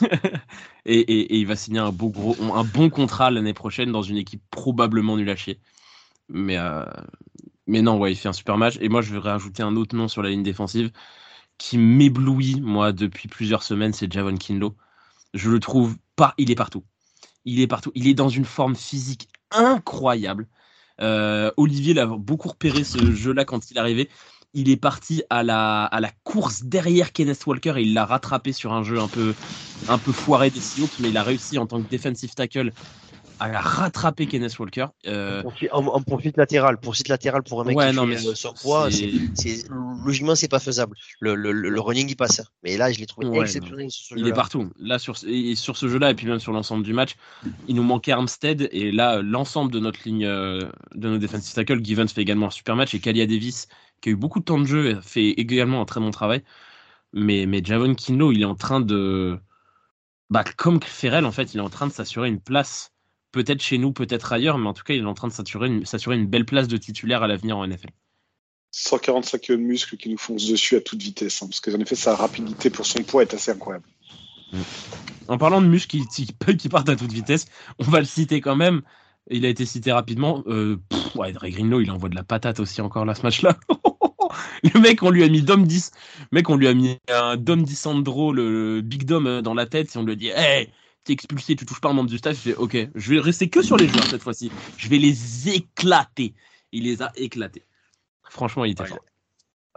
[0.86, 4.42] et, il va signer un, beau gros, un bon contrat l'année prochaine dans une équipe
[4.50, 5.60] probablement nulle à chier.
[6.28, 6.84] Mais, euh,
[7.66, 8.78] mais non, ouais, il fait un super match.
[8.80, 10.90] Et moi, je vais rajouter un autre nom sur la ligne défensive
[11.58, 14.76] qui m'éblouit, moi, depuis plusieurs semaines, c'est Javon Kinlo.
[15.34, 16.84] Je le trouve pas, il est partout.
[17.44, 17.92] Il est partout.
[17.94, 20.48] Il est dans une forme physique incroyable.
[21.00, 24.08] Euh, Olivier l'a beaucoup repéré ce jeu-là quand il est arrivé.
[24.54, 28.52] Il est parti à la, à la course derrière Kenneth Walker et il l'a rattrapé
[28.52, 29.34] sur un jeu un peu,
[29.88, 32.72] un peu foiré des Seahawks, mais il a réussi en tant que defensive tackle
[33.40, 34.86] à rattraper Kenneth Walker.
[35.06, 35.42] Euh...
[35.72, 39.64] En, profite latéral, pour site latéral pour un mec qui fait euh, son poids, c'est
[40.04, 40.96] logiquement c'est pas faisable.
[41.20, 43.90] Le, le, le, running il passe, mais là je l'ai trouvé exceptionnel.
[43.90, 44.70] Sur ce il est partout.
[44.78, 47.16] Là sur sur ce jeu-là et puis même sur l'ensemble du match,
[47.68, 51.84] il nous manquait Armstead et là l'ensemble de notre ligne euh, de nos defensive tackles,
[51.84, 53.68] Givens fait également un super match et Kalia Davis
[54.00, 56.42] qui a eu beaucoup de temps de jeu fait également un très bon travail.
[57.12, 59.38] Mais mais Javon Kinlo, il est en train de
[60.30, 62.92] bah, comme Ferrell en fait, il est en train de s'assurer une place
[63.32, 65.68] peut-être chez nous, peut-être ailleurs, mais en tout cas, il est en train de s'assurer
[65.68, 67.90] une, une, belle place de titulaire à l'avenir en NFL.
[68.70, 71.94] 145 kg de muscles qui nous foncent dessus à toute vitesse, hein, parce qu'en effet,
[71.94, 73.86] sa rapidité pour son poids est assez incroyable.
[75.28, 77.46] En parlant de muscles qui, qui, partent à toute vitesse,
[77.78, 78.82] on va le citer quand même.
[79.30, 80.42] Il a été cité rapidement.
[80.46, 80.78] Euh,
[81.14, 83.56] ouais, Greenlow, il envoie de la patate aussi encore là, ce match-là.
[84.62, 85.92] le mec, on lui a mis Dom 10.
[86.32, 89.94] Mec, on lui a mis un Dom Sandro, le, Big Dom euh, dans la tête,
[89.94, 90.70] et on lui a dit Hey,
[91.12, 92.36] expulsé, tu touches pas un membre du staff.
[92.36, 94.50] Je fais, ok, je vais rester que sur les joueurs cette fois-ci.
[94.76, 96.34] Je vais les éclater.
[96.72, 97.64] Il les a éclatés.
[98.28, 98.98] Franchement, il était fort.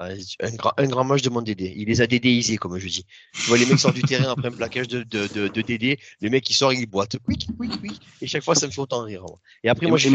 [0.01, 1.73] Un grand, un grand match de mon Dédé.
[1.75, 3.05] Il les a dédéisés, comme je dis.
[3.33, 5.99] Tu vois, les mecs sortent du terrain après un plaquage de, de, de, de Dédé.
[6.21, 7.17] Le mec, il sort, il boite.
[7.25, 8.01] Quick, quick, quick.
[8.21, 9.25] Et chaque fois, ça me fait autant rire.
[9.63, 10.09] Et après, moi, je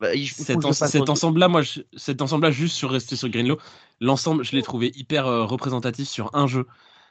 [0.00, 1.62] bah, cet, ensemble-là, moi,
[1.96, 3.58] cet ensemble-là, juste sur rester sur Greenlow,
[4.00, 6.66] l'ensemble, je l'ai trouvé hyper euh, représentatif sur un jeu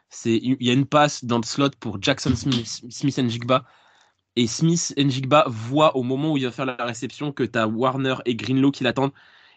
[0.10, 3.66] c'est il y a une passe dans le slot pour Jackson Smith, Smith Njigba
[4.36, 7.68] et Smith Njigba voit au moment où il va faire la réception que tu as
[7.68, 9.12] Warner et Greenlow qui l'attendent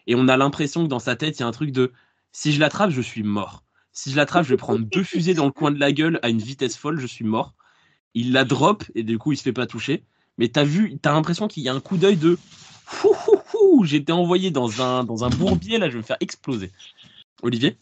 [0.07, 1.93] et on a l'impression que dans sa tête il y a un truc de
[2.31, 3.63] si je l'attrape je suis mort.
[3.91, 6.29] Si je l'attrape je vais prendre deux fusées dans le coin de la gueule à
[6.29, 7.55] une vitesse folle je suis mort.
[8.13, 10.03] Il la drop et du coup il se fait pas toucher.
[10.37, 12.37] Mais t'as vu t'as l'impression qu'il y a un coup d'œil de
[13.83, 16.71] j'étais envoyé dans un dans un bourbier là je vais me faire exploser.
[17.41, 17.77] Olivier?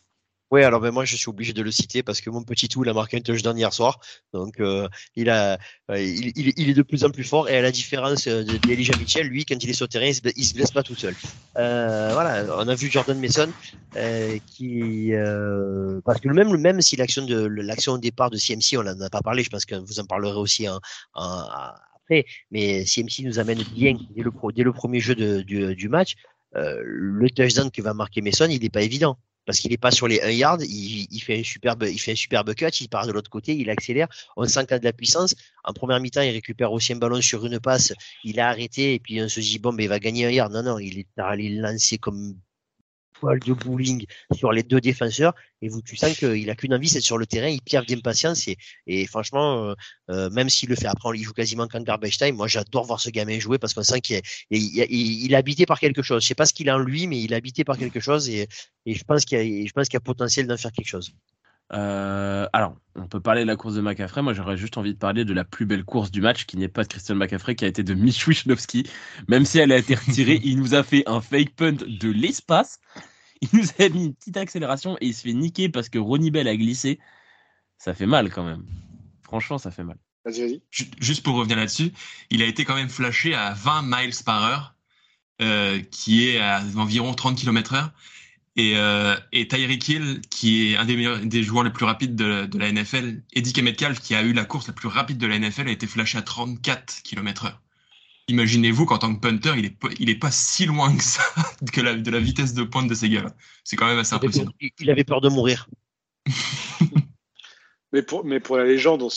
[0.52, 2.84] Oui, alors ben moi je suis obligé de le citer parce que mon petit tout
[2.88, 4.00] a marqué un touchdown hier soir,
[4.34, 5.60] donc euh, il a,
[5.92, 9.28] euh, il, il, est de plus en plus fort et à la différence d'Elijah Mitchell,
[9.28, 11.14] lui quand il est sur le terrain il se, se blesse pas tout seul.
[11.58, 13.50] Euh, voilà, on a vu Jordan Mason
[13.96, 18.78] euh, qui, euh, parce que même même si l'action de l'action au départ de CMC
[18.78, 20.80] on en a pas parlé, je pense que vous en parlerez aussi en,
[21.14, 21.44] en,
[21.96, 25.90] après, mais CMC nous amène bien dès le, dès le premier jeu de, du, du
[25.90, 26.16] match.
[26.56, 29.18] Euh, le touchdown que va marquer Mason, il n'est pas évident
[29.50, 32.00] parce qu'il n'est pas sur les 1 yard, il, fait un superbe, il
[32.56, 34.08] cut, il part de l'autre côté, il accélère,
[34.38, 35.34] on sent qu'il a de la puissance.
[35.64, 37.92] En première mi-temps, il récupère aussi un ballon sur une passe,
[38.24, 40.54] il a arrêté et puis on se dit bon, ben, il va gagner un yard.
[40.54, 42.36] Non, non, il est allé lancer comme
[43.24, 47.02] de bowling sur les deux défenseurs et vous tu sens qu'il a qu'une envie c'est
[47.02, 49.74] sur le terrain il perd d'impatience et, et franchement euh,
[50.10, 53.00] euh, même s'il le fait après il joue quasiment qu'en garbage time moi j'adore voir
[53.00, 56.24] ce gamin jouer parce qu'on sent qu'il est, il, habité par quelque chose.
[56.24, 58.30] Je sais pas ce qu'il a en lui mais il est habité par quelque chose
[58.30, 58.48] et,
[58.86, 61.14] et je pense qu'il a, je pense qu'il y a potentiel d'en faire quelque chose
[61.72, 64.22] euh, alors, on peut parler de la course de McAffrey.
[64.22, 66.68] Moi, j'aurais juste envie de parler de la plus belle course du match, qui n'est
[66.68, 68.90] pas de Christian McAffrey, qui a été de Mitch Wisnowski.
[69.28, 72.80] Même si elle a été retirée, il nous a fait un fake punt de l'espace.
[73.42, 76.32] Il nous a mis une petite accélération et il se fait niquer parce que Ronnie
[76.32, 77.00] Bell a glissé.
[77.78, 78.66] Ça fait mal quand même.
[79.24, 79.98] Franchement, ça fait mal.
[80.26, 80.62] Vas-y, vas-y.
[81.00, 81.94] Juste pour revenir là-dessus,
[82.30, 84.76] il a été quand même flashé à 20 miles par heure,
[85.42, 87.92] euh, qui est à environ 30 km heure.
[88.56, 92.16] Et, euh, et Tyreek Hill, qui est un des, meilleurs, des joueurs les plus rapides
[92.16, 95.28] de, de la NFL, Eddie Metcalf, qui a eu la course la plus rapide de
[95.28, 97.62] la NFL, a été flashé à 34 km heure.
[98.28, 101.24] Imaginez-vous qu'en tant que punter, il est pas, il est pas si loin que ça
[101.74, 103.34] que la, de la vitesse de pointe de ces gars-là.
[103.64, 104.52] C'est quand même assez impressionnant.
[104.80, 105.68] Il avait peur de mourir.
[107.92, 109.08] mais, pour, mais pour la légende,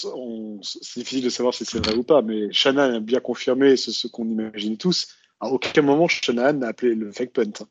[0.62, 3.92] c'est difficile de savoir si c'est vrai ou pas, mais Shannon a bien confirmé ce,
[3.92, 5.08] ce qu'on imagine tous.
[5.40, 7.66] À aucun moment, Shannon n'a appelé le fake punt.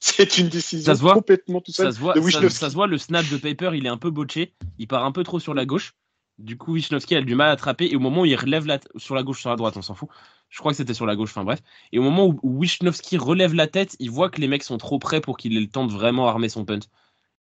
[0.00, 1.86] C'est une décision complètement tout seul.
[1.86, 4.10] Ça se, voit, ça, ça se voit, le snap de Paper, il est un peu
[4.10, 4.54] botché.
[4.78, 5.94] Il part un peu trop sur la gauche.
[6.38, 7.86] Du coup, Wisnowski a du mal à attraper.
[7.90, 9.94] Et au moment où il relève la sur la gauche, sur la droite, on s'en
[9.94, 10.08] fout.
[10.48, 11.60] Je crois que c'était sur la gauche, enfin bref.
[11.92, 14.98] Et au moment où, Wisnowski relève la tête, il voit que les mecs sont trop
[14.98, 16.80] près pour qu'il ait le temps de vraiment armer son punt.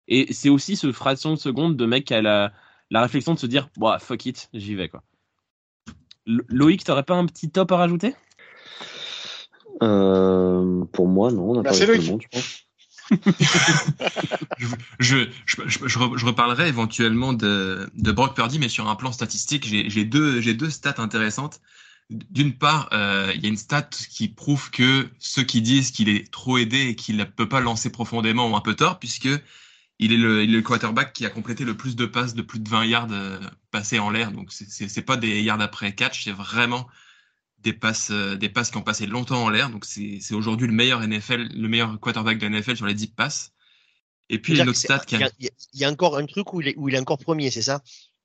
[0.09, 2.51] Et c'est aussi ce fraction de seconde de mec qui a la,
[2.91, 5.01] la réflexion de se dire, bah, fuck it, j'y vais, quoi.
[6.25, 8.15] Loïc, t'aurais pas un petit top à rajouter?
[9.81, 11.51] Euh, Pour moi, non.
[11.51, 12.65] On a bah, le monde, je pense.
[14.99, 19.65] je, je, je, je, reparlerai éventuellement de, de Brock Purdy, mais sur un plan statistique,
[19.65, 21.59] j'ai deux, deux stats intéressantes.
[22.09, 26.09] D'une part, euh, il y a une stat qui prouve que ceux qui disent qu'il
[26.09, 29.29] est trop aidé et qu'il ne peut pas lancer profondément ont un peu tort, puisque
[29.99, 32.41] il est, le, il est le quarterback qui a complété le plus de passes de
[32.41, 33.39] plus de 20 yards euh,
[33.69, 34.31] passées en l'air.
[34.31, 36.87] Donc, c'est pas des yards après catch, c'est vraiment
[37.63, 39.69] des passes, euh, des passes qui ont passé longtemps en l'air.
[39.69, 43.07] Donc, c'est aujourd'hui le meilleur NFL, le meilleur quarterback de la NFL sur les 10
[43.07, 43.53] passes.
[44.29, 45.29] Et puis, il y a une autre stat qui a...
[45.39, 47.63] Il y a encore un truc où il est, où il est encore premier, c'est
[47.63, 47.81] ça?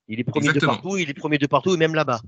[0.08, 2.20] Il est premier de partout, il est premier de partout et même là-bas.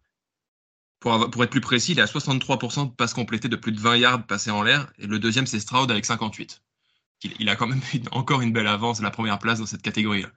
[1.01, 3.97] Pour, pour, être plus précis, il a 63% de passes complétées de plus de 20
[3.97, 4.90] yards passées en l'air.
[4.99, 6.62] Et le deuxième, c'est Stroud avec 58.
[7.23, 10.31] Il, il, a quand même encore une belle avance, la première place dans cette catégorie-là.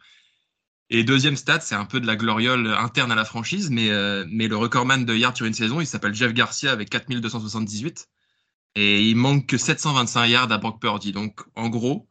[0.92, 4.26] Et deuxième stat, c'est un peu de la gloriole interne à la franchise, mais, euh,
[4.28, 8.08] mais le recordman de yards sur une saison, il s'appelle Jeff Garcia avec 4278.
[8.76, 11.12] Et il manque que 725 yards à Brock Purdy.
[11.12, 12.08] Donc, en gros,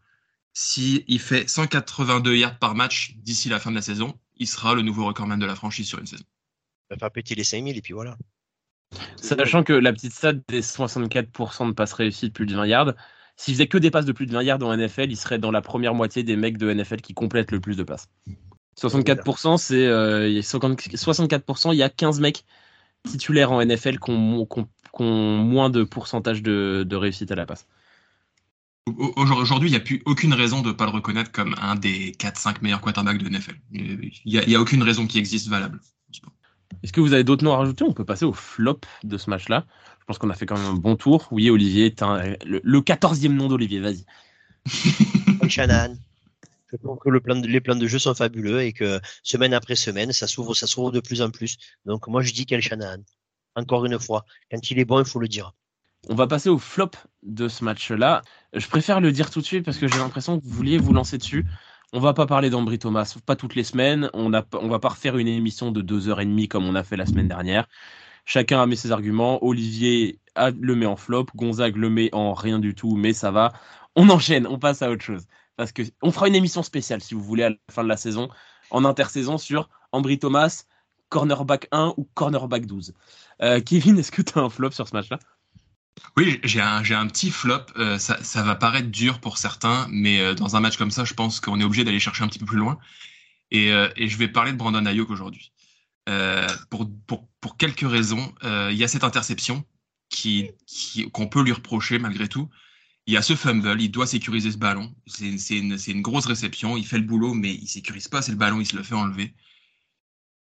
[0.53, 4.75] s'il il fait 182 yards par match d'ici la fin de la saison, il sera
[4.75, 6.25] le nouveau recordman de la franchise sur une saison.
[6.91, 8.17] Il va faire péter les 5000 et puis voilà.
[9.17, 12.93] Sachant que la petite stat des 64% de passes réussies de plus de 20 yards,
[13.37, 15.51] s'il faisait que des passes de plus de 20 yards en NFL, il serait dans
[15.51, 18.09] la première moitié des mecs de NFL qui complètent le plus de passes.
[18.81, 22.45] 64%, c'est euh, 64%, il y a 15 mecs
[23.05, 24.47] titulaires en NFL qui ont,
[25.01, 27.67] moins de pourcentage de, réussite à la passe.
[29.17, 32.13] Aujourd'hui, il n'y a plus aucune raison de ne pas le reconnaître comme un des
[32.13, 33.57] 4-5 meilleurs quarterbacks de NFL.
[33.73, 35.81] Il n'y a, a, aucune raison qui existe valable.
[36.83, 37.85] Est-ce que vous avez d'autres noms à rajouter?
[37.85, 39.67] On peut passer au flop de ce match-là.
[40.01, 41.29] Je pense qu'on a fait quand même un bon tour.
[41.31, 41.95] Oui, Olivier,
[42.47, 44.05] le, 14e nom d'Olivier, vas-y.
[45.49, 45.97] Shannon.
[46.71, 50.27] Je pense que les plans de jeu sont fabuleux et que semaine après semaine, ça
[50.27, 51.57] s'ouvre, ça s'ouvre de plus en plus.
[51.87, 53.03] Donc moi, je dis quel Shanahan.
[53.55, 55.55] Encore une fois, quand il est bon, il faut le dire.
[56.09, 56.91] On va passer au flop
[57.23, 58.23] de ce match-là.
[58.53, 60.93] Je préfère le dire tout de suite parce que j'ai l'impression que vous vouliez vous
[60.93, 61.45] lancer dessus.
[61.93, 64.11] On va pas parler d'Ambry Thomas, pas toutes les semaines.
[64.13, 66.75] On a, on va pas refaire une émission de deux heures et demie comme on
[66.75, 67.67] a fait la semaine dernière.
[68.27, 69.43] Chacun a mis ses arguments.
[69.43, 73.55] Olivier le met en flop, Gonzague le met en rien du tout, mais ça va.
[73.97, 75.25] On enchaîne, on passe à autre chose.
[75.59, 77.97] Parce que on fera une émission spéciale, si vous voulez, à la fin de la
[77.97, 78.31] saison,
[78.71, 80.63] en intersaison sur Ambry Thomas,
[81.09, 82.95] cornerback 1 ou cornerback 12.
[83.43, 85.19] Euh, Kevin, est-ce que tu as un flop sur ce match-là?
[86.17, 87.67] Oui, j'ai un, un, petit flop.
[87.77, 91.15] Euh, ça, va paraître dur pour certains, mais euh, dans un match comme ça, je
[91.15, 92.79] pense qu'on est obligé d'aller chercher un petit peu plus loin.
[93.51, 95.55] Et, et je vais parler de Brandon Ayuk aujourd'hui.
[96.69, 98.35] pour, pour, pour quelques raisons.
[98.43, 99.65] il y a cette interception
[100.11, 100.51] qui,
[101.13, 102.51] qu'on peut lui reprocher malgré tout.
[103.09, 104.95] Il y a ce fumble, il doit sécuriser ce ballon.
[105.07, 108.61] C'est une, grosse réception, il fait le boulot, mais il sécurise pas assez le ballon,
[108.61, 109.35] il se le fait enlever.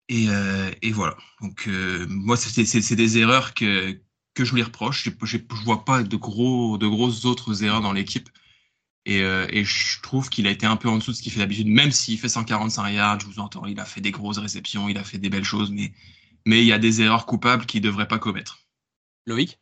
[0.09, 1.15] Et, euh, voilà.
[1.39, 4.01] Donc euh, moi, c'est des erreurs que,
[4.33, 5.03] que je lui reproche.
[5.03, 8.27] Je ne vois pas de, gros, de grosses autres erreurs dans l'équipe.
[9.05, 11.31] Et, euh, et, je trouve qu'il a été un peu en dessous de ce qu'il
[11.31, 14.39] fait d'habitude, même s'il fait 145 yards, je vous entends, il a fait des grosses
[14.39, 15.93] réceptions, il a fait des belles choses, mais,
[16.47, 18.59] mais il y a des erreurs coupables qu'il ne devrait pas commettre.
[19.27, 19.59] Loïc?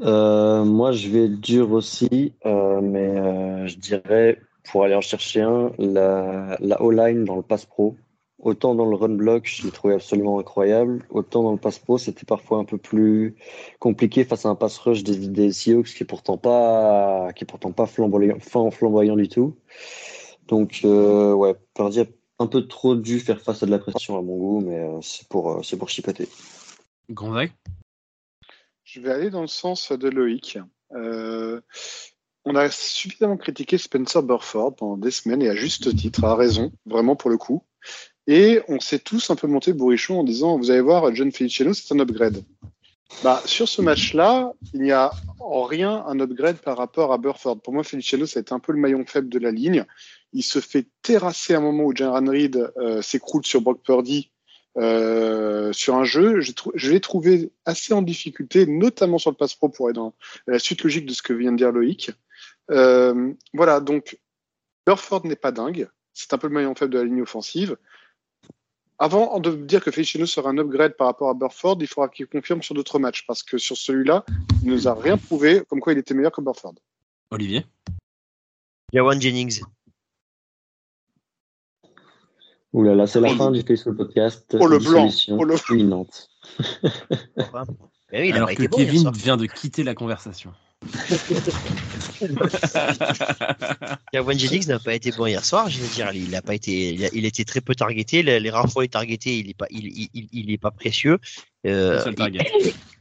[0.00, 5.42] Euh, Moi, je vais dur aussi, euh, mais euh, je dirais, pour aller en chercher
[5.42, 7.96] un, la, la O-line dans le pass pro.
[8.40, 11.04] Autant dans le run block, je l'ai trouvé absolument incroyable.
[11.10, 13.34] Autant dans le pass pro, c'était parfois un peu plus
[13.80, 17.46] compliqué face à un pass rush des, des Seahawks qui est pourtant pas, qui est
[17.46, 19.56] pourtant pas flamboyant, flamboyant du tout.
[20.46, 22.04] Donc, ouais, Purdy a
[22.38, 25.26] un peu trop dû faire face à de la pression à mon goût, mais c'est
[25.26, 26.28] pour, c'est pour chipoter.
[28.88, 30.58] Je vais aller dans le sens de Loïc.
[30.94, 31.60] Euh,
[32.46, 36.72] on a suffisamment critiqué Spencer Burford pendant des semaines et à juste titre, à raison,
[36.86, 37.62] vraiment pour le coup.
[38.26, 41.74] Et on s'est tous un peu monté bourrichon en disant, vous allez voir, John Feliciano,
[41.74, 42.42] c'est un upgrade.
[43.22, 47.60] Bah, sur ce match-là, il n'y a en rien un upgrade par rapport à Burford.
[47.60, 49.84] Pour moi, Feliciano, ça a été un peu le maillon faible de la ligne.
[50.32, 54.30] Il se fait terrasser à un moment où Jaron Reed euh, s'écroule sur Brock Purdy
[54.78, 59.68] euh, sur un jeu, je l'ai trouvé assez en difficulté, notamment sur le pass pro
[59.68, 60.14] pour être dans
[60.46, 62.12] la suite logique de ce que vient de dire Loïc.
[62.70, 64.18] Euh, voilà, donc
[64.86, 67.76] Burford n'est pas dingue, c'est un peu le maillon faible de la ligne offensive.
[69.00, 72.26] Avant de dire que Feliciano sera un upgrade par rapport à Burford, il faudra qu'il
[72.26, 74.24] confirme sur d'autres matchs, parce que sur celui-là,
[74.62, 76.74] il ne nous a rien prouvé comme quoi il était meilleur que Burford.
[77.30, 77.64] Olivier?
[78.92, 79.62] Yawan Jennings.
[82.78, 84.56] Ouh là là, c'est la fin du Facebook Podcast.
[84.60, 86.30] Oh le blanc, oh le imminente.
[88.12, 90.52] oui, Alors que Kevin vient de quitter la conversation.
[94.12, 96.94] Kawan Jennings n'a pas été bon hier soir, je veux dire, il a pas été,
[96.94, 98.22] il, a, était très peu targeté.
[98.22, 101.18] Les, rares fois il est targeté, il est pas, il, il, il est pas précieux.
[101.66, 102.00] Euh,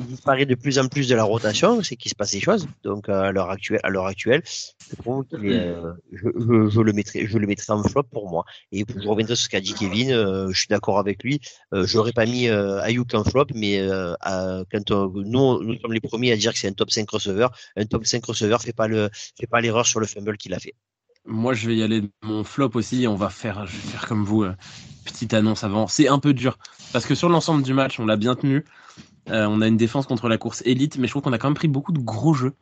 [0.00, 2.66] il disparaît de plus en plus de la rotation, c'est qu'il se passe des choses.
[2.82, 7.46] Donc à l'heure actuelle, à l'heure actuelle, je, euh, je, je, le mettrai, je le
[7.46, 8.44] mettrai en flop pour moi.
[8.72, 11.40] Et je reviendrai sur ce qu'a dit Kevin, euh, je suis d'accord avec lui.
[11.72, 13.80] Euh, J'aurais pas mis euh, Ayuk en flop, mais
[14.70, 18.04] quand nous, sommes les premiers à dire que c'est un top 5 receveur, un top
[18.06, 20.74] 5 receveur fait pas le, fait pas l'erreur sur le fumble qu'il a fait.
[21.26, 23.06] Moi, je vais y aller mon flop aussi.
[23.08, 24.44] On va faire, je vais faire comme vous.
[25.06, 25.86] petite annonce avant.
[25.86, 26.58] C'est un peu dur
[26.92, 28.64] parce que sur l'ensemble du match, on l'a bien tenu.
[29.30, 31.48] Euh, on a une défense contre la course élite, mais je trouve qu'on a quand
[31.48, 32.54] même pris beaucoup de gros jeux.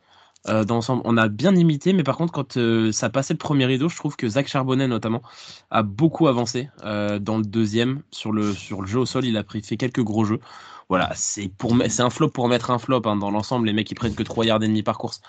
[0.48, 3.38] Euh, dans l'ensemble, on a bien imité, mais par contre, quand euh, ça passait le
[3.38, 5.22] premier rideau, je trouve que Zach Charbonnet notamment
[5.70, 9.24] a beaucoup avancé euh, dans le deuxième sur le sur le jeu au sol.
[9.24, 10.40] Il a pris fait quelques gros jeux.
[10.88, 13.16] Voilà, c'est pour me- c'est un flop pour mettre un flop hein.
[13.16, 13.66] dans l'ensemble.
[13.66, 15.20] Les mecs ils prennent que 3 yards et demi par course,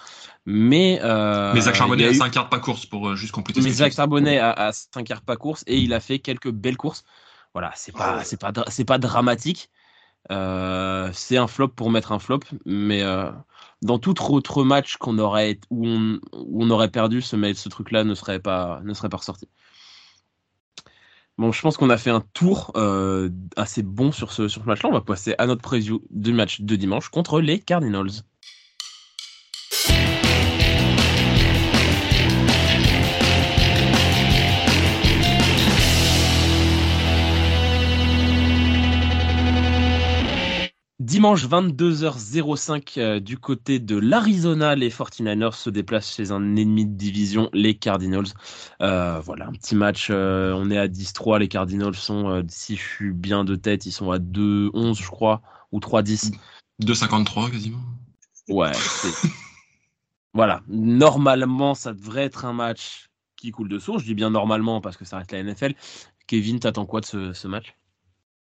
[0.46, 1.00] mais
[1.54, 3.94] Mais Zach Charbonnet a a eu- 5 yards pas course pour juste compléter mais Zach
[3.94, 7.04] Charbonnet a, a 5 yards pas course et il a fait quelques belles courses.
[7.54, 9.70] Voilà, c'est pas, c'est pas, c'est pas dramatique.
[10.32, 13.32] Euh, c'est un flop pour mettre un flop, mais euh,
[13.82, 15.86] dans tout autre match qu'on aurait où
[16.32, 19.48] on, aurait perdu, ce, ce truc-là ne serait pas, ne serait pas ressorti.
[21.38, 24.68] Bon, je pense qu'on a fait un tour euh, assez bon sur ce, sur ce
[24.68, 24.90] match-là.
[24.90, 28.24] On va passer à notre preview du match de dimanche contre les Cardinals.
[41.14, 46.96] Dimanche 22h05 euh, du côté de l'Arizona, les 49ers se déplacent chez un ennemi de
[46.96, 48.26] division, les Cardinals.
[48.82, 52.78] Euh, voilà, un petit match, euh, on est à 10-3, les Cardinals sont, euh, si
[52.78, 56.32] je suis bien de tête, ils sont à 2-11 je crois, ou 3-10.
[56.82, 57.84] 2,53 quasiment.
[58.50, 59.30] Ouais, c'est...
[60.34, 64.82] voilà, normalement ça devrait être un match qui coule de source, je dis bien normalement
[64.82, 65.76] parce que ça reste la NFL.
[66.26, 67.76] Kevin, t'attends quoi de ce, ce match?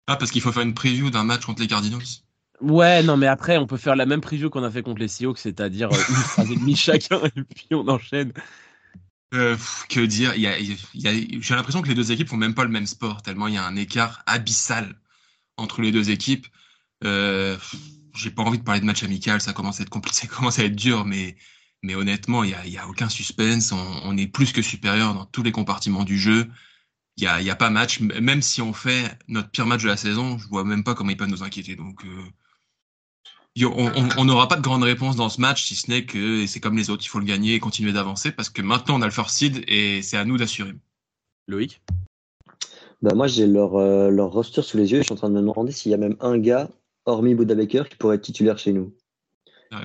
[0.06, 2.22] Ah, parce qu'il faut faire une preview d'un match contre les Cardinals.
[2.64, 5.08] Ouais, non, mais après, on peut faire la même preview qu'on a fait contre les
[5.08, 8.32] Seahawks, c'est-à-dire euh, une phrase et demie chacun, et puis on enchaîne.
[9.34, 9.56] Euh,
[9.90, 13.48] que dire J'ai l'impression que les deux équipes font même pas le même sport, tellement
[13.48, 14.98] il y a un écart abyssal
[15.58, 16.46] entre les deux équipes.
[17.04, 17.58] Euh,
[18.14, 20.58] J'ai pas envie de parler de match amical, ça commence à être compliqué, ça commence
[20.58, 21.36] à être dur, mais,
[21.82, 23.72] mais honnêtement, il y a, a aucun suspense.
[23.72, 26.48] On, est plus que supérieur dans tous les compartiments du jeu.
[27.18, 29.88] Il y a, y a pas match, même si on fait notre pire match de
[29.88, 31.76] la saison, je vois même pas comment ils peuvent nous inquiéter.
[31.76, 32.24] Donc, euh,
[33.62, 36.76] on n'aura pas de grande réponse dans ce match, si ce n'est que c'est comme
[36.76, 39.12] les autres, il faut le gagner et continuer d'avancer parce que maintenant on a le
[39.12, 40.72] first seed et c'est à nous d'assurer.
[41.46, 41.80] Loïc?
[43.02, 45.28] Bah, moi, j'ai leur, euh, leur roster sous les yeux et je suis en train
[45.28, 46.70] de me demander s'il y a même un gars,
[47.04, 48.94] hormis Buda Baker, qui pourrait être titulaire chez nous.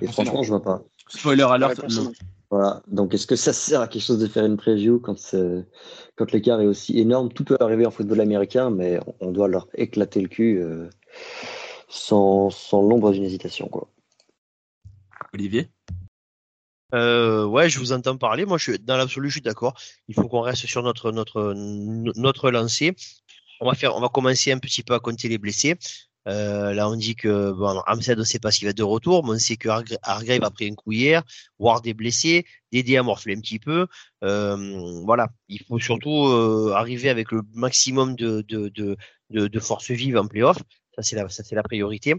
[0.01, 0.81] Et franchement, je vois pas.
[1.09, 2.13] Spoiler alert, non.
[2.49, 2.81] Voilà.
[2.87, 5.67] Donc, est-ce que ça sert à quelque chose de faire une preview quand, c'est-
[6.15, 7.29] quand l'écart est aussi énorme?
[7.31, 10.89] Tout peut arriver en football américain, mais on- on doit leur éclater le cul euh,
[11.89, 13.67] sans, sans l'ombre d'une hésitation.
[13.67, 13.89] Quoi.
[15.33, 15.69] Olivier?
[16.95, 18.45] Euh, ouais, je vous entends parler.
[18.45, 19.77] Moi, je suis dans l'absolu, je suis d'accord.
[20.07, 22.95] Il faut qu'on reste sur notre notre notre lancée.
[23.61, 25.75] On va faire, on va commencer un petit peu à compter les blessés.
[26.27, 28.83] Euh, là, on dit que bon, Amstead, on ne sait pas s'il va être de
[28.83, 31.23] retour, mais on sait que Hargra- Hargrave a pris un coup hier.
[31.59, 32.45] Ward est blessé.
[32.71, 33.87] Dédé a morflé un petit peu.
[34.23, 38.97] Euh, voilà, il faut surtout euh, arriver avec le maximum de de de
[39.29, 40.57] de, de force vive en playoff.
[40.99, 42.13] Ça c'est la ça c'est la priorité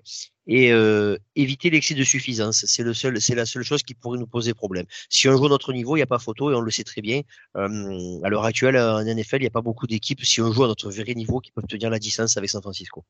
[0.47, 2.65] et euh, éviter l'excès de suffisance.
[2.67, 4.87] C'est le seul, c'est la seule chose qui pourrait nous poser problème.
[5.11, 6.83] Si on joue à notre niveau, il n'y a pas photo et on le sait
[6.83, 7.21] très bien.
[7.57, 10.65] Euh, à l'heure actuelle, en NFL, il n'y a pas beaucoup d'équipes, si on joue
[10.65, 13.05] à notre vrai niveau, qui peuvent tenir la distance avec San Francisco.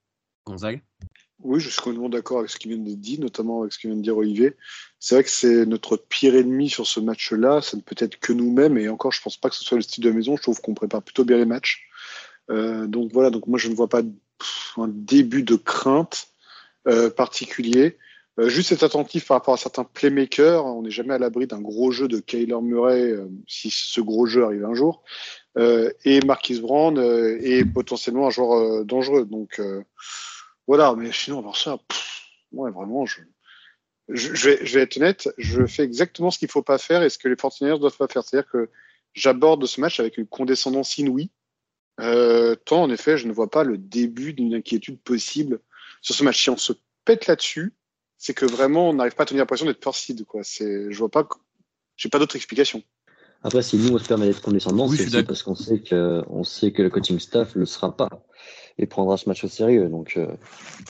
[0.44, 0.82] Gonzague?
[1.42, 3.88] Oui, je suis complètement d'accord avec ce qui vient de dire, notamment avec ce que
[3.88, 4.56] vient de dire Olivier.
[4.98, 7.62] C'est vrai que c'est notre pire ennemi sur ce match-là.
[7.62, 8.76] Ça ne peut être que nous-mêmes.
[8.76, 10.36] Et encore, je pense pas que ce soit le style de la maison.
[10.36, 11.88] Je trouve qu'on prépare plutôt bien les matchs.
[12.50, 13.30] Euh, donc voilà.
[13.30, 14.02] Donc moi, je ne vois pas
[14.76, 16.28] un début de crainte
[16.88, 17.98] euh, particulier.
[18.38, 20.64] Euh, juste être attentif par rapport à certains playmakers.
[20.64, 24.26] On n'est jamais à l'abri d'un gros jeu de Kyler Murray, euh, si ce gros
[24.26, 25.02] jeu arrive un jour.
[25.58, 29.24] Euh, et Marquis Brown euh, est potentiellement un joueur euh, dangereux.
[29.24, 29.82] Donc euh,
[30.66, 32.22] voilà, mais sinon, voir ça, pff,
[32.52, 33.20] vraiment, je,
[34.08, 37.10] je, vais, je vais être honnête, je fais exactement ce qu'il faut pas faire et
[37.10, 38.22] ce que les Fortiners doivent pas faire.
[38.22, 38.70] C'est-à-dire que
[39.12, 41.30] j'aborde ce match avec une condescendance inouïe.
[42.00, 45.60] Euh, tant, en effet, je ne vois pas le début d'une inquiétude possible
[46.00, 46.42] sur ce match.
[46.42, 46.72] Si on se
[47.04, 47.74] pète là-dessus,
[48.16, 50.42] c'est que vraiment, on n'arrive pas à tenir l'impression d'être first seed, quoi.
[50.42, 51.28] C'est, je vois pas,
[51.96, 52.82] j'ai pas d'autre explication.
[53.42, 56.44] Après, si nous, on se permet d'être condescendant, Oui, c'est parce qu'on sait que, on
[56.44, 58.10] sait que le coaching staff le sera pas
[58.76, 59.88] et prendra ce match au sérieux.
[59.88, 60.26] Donc, euh,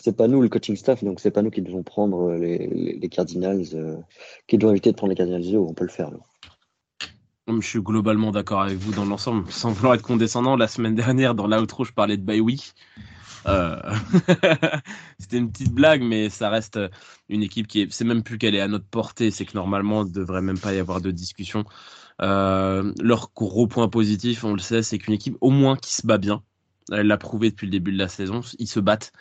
[0.03, 2.99] c'est pas nous, le coaching staff, donc c'est pas nous qui devons prendre les, les,
[2.99, 3.97] les Cardinals, euh,
[4.49, 5.57] qui devons éviter de prendre les Cardinals.
[5.57, 6.23] On peut le faire, nous.
[7.61, 9.51] Je suis globalement d'accord avec vous dans l'ensemble.
[9.51, 12.75] Sans vouloir être condescendant, la semaine dernière, dans l'outro, je parlais de bye week.
[13.47, 13.81] Euh,
[15.19, 16.79] C'était une petite blague, mais ça reste
[17.29, 17.93] une équipe qui est.
[17.93, 20.59] C'est même plus qu'elle est à notre portée, c'est que normalement, il ne devrait même
[20.59, 21.65] pas y avoir de discussion.
[22.23, 26.07] Euh, leur gros point positif, on le sait, c'est qu'une équipe au moins qui se
[26.07, 26.43] bat bien.
[26.93, 28.41] Elle l'a prouvé depuis le début de la saison.
[28.59, 29.13] Ils se battent.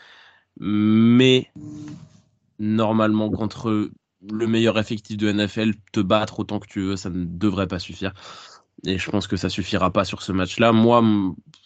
[0.60, 1.52] Mais
[2.60, 3.90] normalement, contre
[4.22, 7.80] le meilleur effectif de NFL, te battre autant que tu veux, ça ne devrait pas
[7.80, 8.14] suffire.
[8.86, 10.72] Et je pense que ça suffira pas sur ce match-là.
[10.72, 11.04] Moi,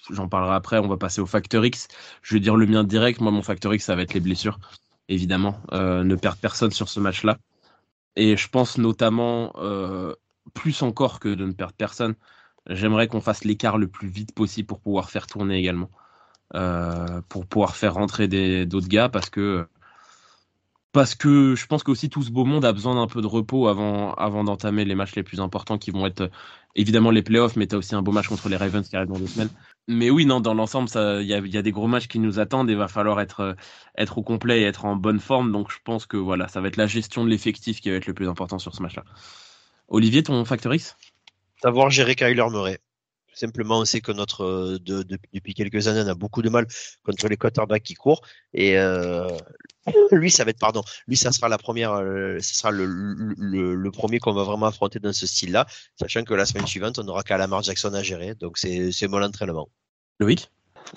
[0.10, 0.80] j'en parlerai après.
[0.80, 1.88] On va passer au facteur X.
[2.22, 3.22] Je vais dire le mien direct.
[3.22, 4.60] Moi, mon facteur X, ça va être les blessures,
[5.10, 5.62] évidemment.
[5.74, 7.38] Euh, ne perdre personne sur ce match-là.
[8.16, 10.16] Et je pense notamment, euh,
[10.54, 12.16] plus encore que de ne perdre personne,
[12.68, 15.90] j'aimerais qu'on fasse l'écart le plus vite possible pour pouvoir faire tourner également.
[16.56, 18.28] Euh, pour pouvoir faire rentrer
[18.68, 19.68] d'autres gars parce que
[20.94, 23.68] parce que je pense qu'aussi tout ce beau monde a besoin d'un peu de repos
[23.68, 26.30] avant, avant d'entamer les matchs les plus importants qui vont être
[26.76, 29.10] évidemment les playoffs, mais tu as aussi un beau match contre les Ravens qui arrive
[29.10, 29.50] dans deux semaines.
[29.88, 32.40] Mais oui, non, dans l'ensemble, il y a, y a, des gros matchs qui nous
[32.40, 33.56] attendent et va falloir être,
[33.98, 35.52] être au complet et être en bonne forme.
[35.52, 38.06] Donc je pense que voilà, ça va être la gestion de l'effectif qui va être
[38.06, 39.04] le plus important sur ce match-là.
[39.88, 40.74] Olivier, ton facteur
[41.62, 42.80] Savoir gérer Kyler Murray.
[43.34, 45.04] Simplement, on sait que notre euh, de,
[45.34, 46.68] depuis quelques années, on a beaucoup de mal
[47.04, 48.22] contre les quarterbacks qui courent.
[48.54, 49.28] Et euh,
[50.12, 50.84] lui, ça va être pardon.
[51.08, 54.68] Lui, ça sera la première, euh, ce sera le, le, le premier qu'on va vraiment
[54.68, 55.66] affronter dans ce style-là,
[56.00, 58.36] sachant que la semaine suivante, on n'aura qu'à Lamar Jackson à gérer.
[58.36, 59.70] Donc c'est c'est mon entraînement.
[60.20, 60.50] Loïc?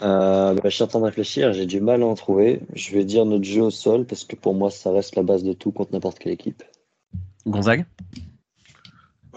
[0.03, 2.61] Euh, bah, je suis en train de réfléchir, j'ai du mal à en trouver.
[2.75, 5.43] Je vais dire notre jeu au sol parce que pour moi, ça reste la base
[5.43, 6.63] de tout contre n'importe quelle équipe.
[7.47, 7.87] Gonzague?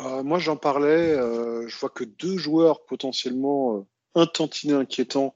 [0.06, 1.14] Euh, moi, j'en parlais.
[1.14, 3.82] Euh, je vois que deux joueurs potentiellement euh,
[4.16, 5.36] un tantinet inquiétants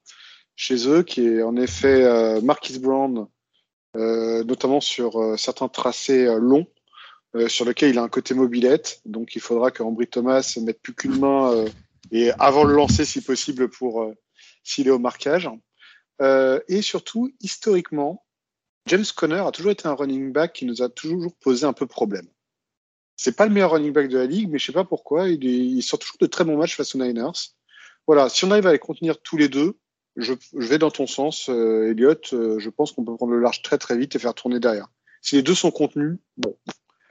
[0.55, 3.28] chez eux, qui est en effet Marquis Brown,
[3.95, 6.68] notamment sur certains tracés longs,
[7.47, 9.01] sur lesquels il a un côté mobilette.
[9.05, 11.66] Donc, il faudra qu'Ambry Thomas mette plus qu'une main
[12.11, 14.14] et avant le lancer, si possible, pour
[14.64, 15.49] s'il est au marquage.
[16.22, 18.24] et surtout, historiquement,
[18.86, 21.88] James Conner a toujours été un running back qui nous a toujours posé un peu
[21.88, 22.28] problème.
[23.24, 25.30] C'est pas le meilleur running back de la ligue, mais je sais pas pourquoi.
[25.30, 27.53] Il, sort toujours de très bons matchs face aux Niners.
[28.05, 29.78] Voilà, si on arrive à les contenir tous les deux,
[30.17, 32.15] je, vais dans ton sens, euh, Elliot.
[32.34, 34.89] Euh, je pense qu'on peut prendre le large très très vite et faire tourner derrière.
[35.21, 36.57] Si les deux sont contenus, bon,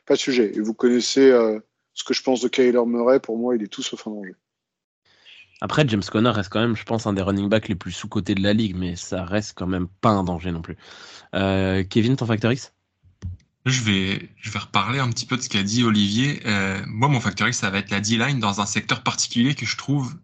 [0.05, 0.53] pas de sujet.
[0.55, 1.59] Et vous connaissez euh,
[1.95, 3.19] ce que je pense de Kyler Murray.
[3.19, 4.35] Pour moi, il est tout sauf un danger.
[5.63, 8.35] Après, James Conner reste quand même, je pense, un des running backs les plus sous-cotés
[8.35, 10.77] de la ligue, mais ça reste quand même pas un danger non plus.
[11.33, 12.75] Kevin, ton facteur X?
[13.67, 16.43] Je vais, je vais reparler un petit peu de ce qu'a dit Olivier.
[16.47, 19.67] Euh, moi, mon facteur X, ça va être la D-line dans un secteur particulier que
[19.67, 20.15] je trouve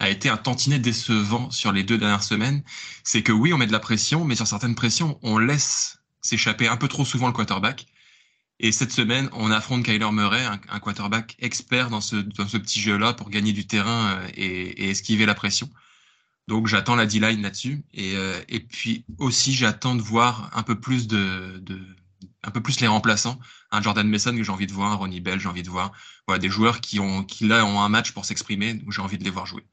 [0.00, 2.62] a été un tantinet décevant sur les deux dernières semaines.
[3.04, 6.68] C'est que oui, on met de la pression, mais sur certaines pressions, on laisse s'échapper
[6.68, 7.86] un peu trop souvent le quarterback.
[8.60, 12.80] Et cette semaine, on affronte Kyler Murray, un, quarterback expert dans ce, dans ce petit
[12.80, 15.68] jeu-là pour gagner du terrain euh, et, et esquiver la pression.
[16.48, 17.84] Donc j'attends la D-line là-dessus.
[17.92, 21.78] Et, euh, et puis aussi, j'attends de voir un peu plus de, de
[22.42, 23.38] un peu plus les remplaçants.
[23.70, 25.92] Un Jordan Mason que j'ai envie de voir, un Ronnie Bell, j'ai envie de voir.
[26.26, 29.18] Voilà, des joueurs qui ont, qui là ont un match pour s'exprimer, où j'ai envie
[29.18, 29.64] de les voir jouer.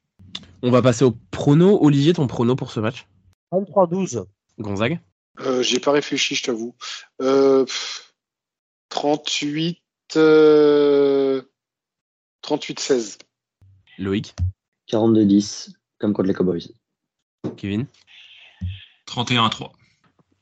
[0.62, 1.78] On va passer au prono.
[1.82, 3.08] Olivier, ton prono pour ce match?
[3.52, 4.26] 33-12.
[4.60, 5.00] Gonzague?
[5.40, 6.76] Euh, J'ai pas réfléchi, je t'avoue.
[7.22, 7.66] Euh,
[8.90, 9.80] 38.
[10.16, 11.42] Euh,
[12.44, 13.20] 38-16.
[14.00, 14.36] Loïc?
[14.90, 16.74] 42-10, comme contre les Cowboys.
[17.58, 17.88] Kevin?
[19.08, 19.72] 31-3.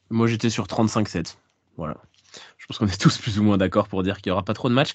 [0.10, 1.36] Moi j'étais sur 35-7.
[1.78, 1.98] Voilà.
[2.58, 4.56] Je pense qu'on est tous plus ou moins d'accord pour dire qu'il n'y aura pas
[4.56, 4.94] trop de matchs.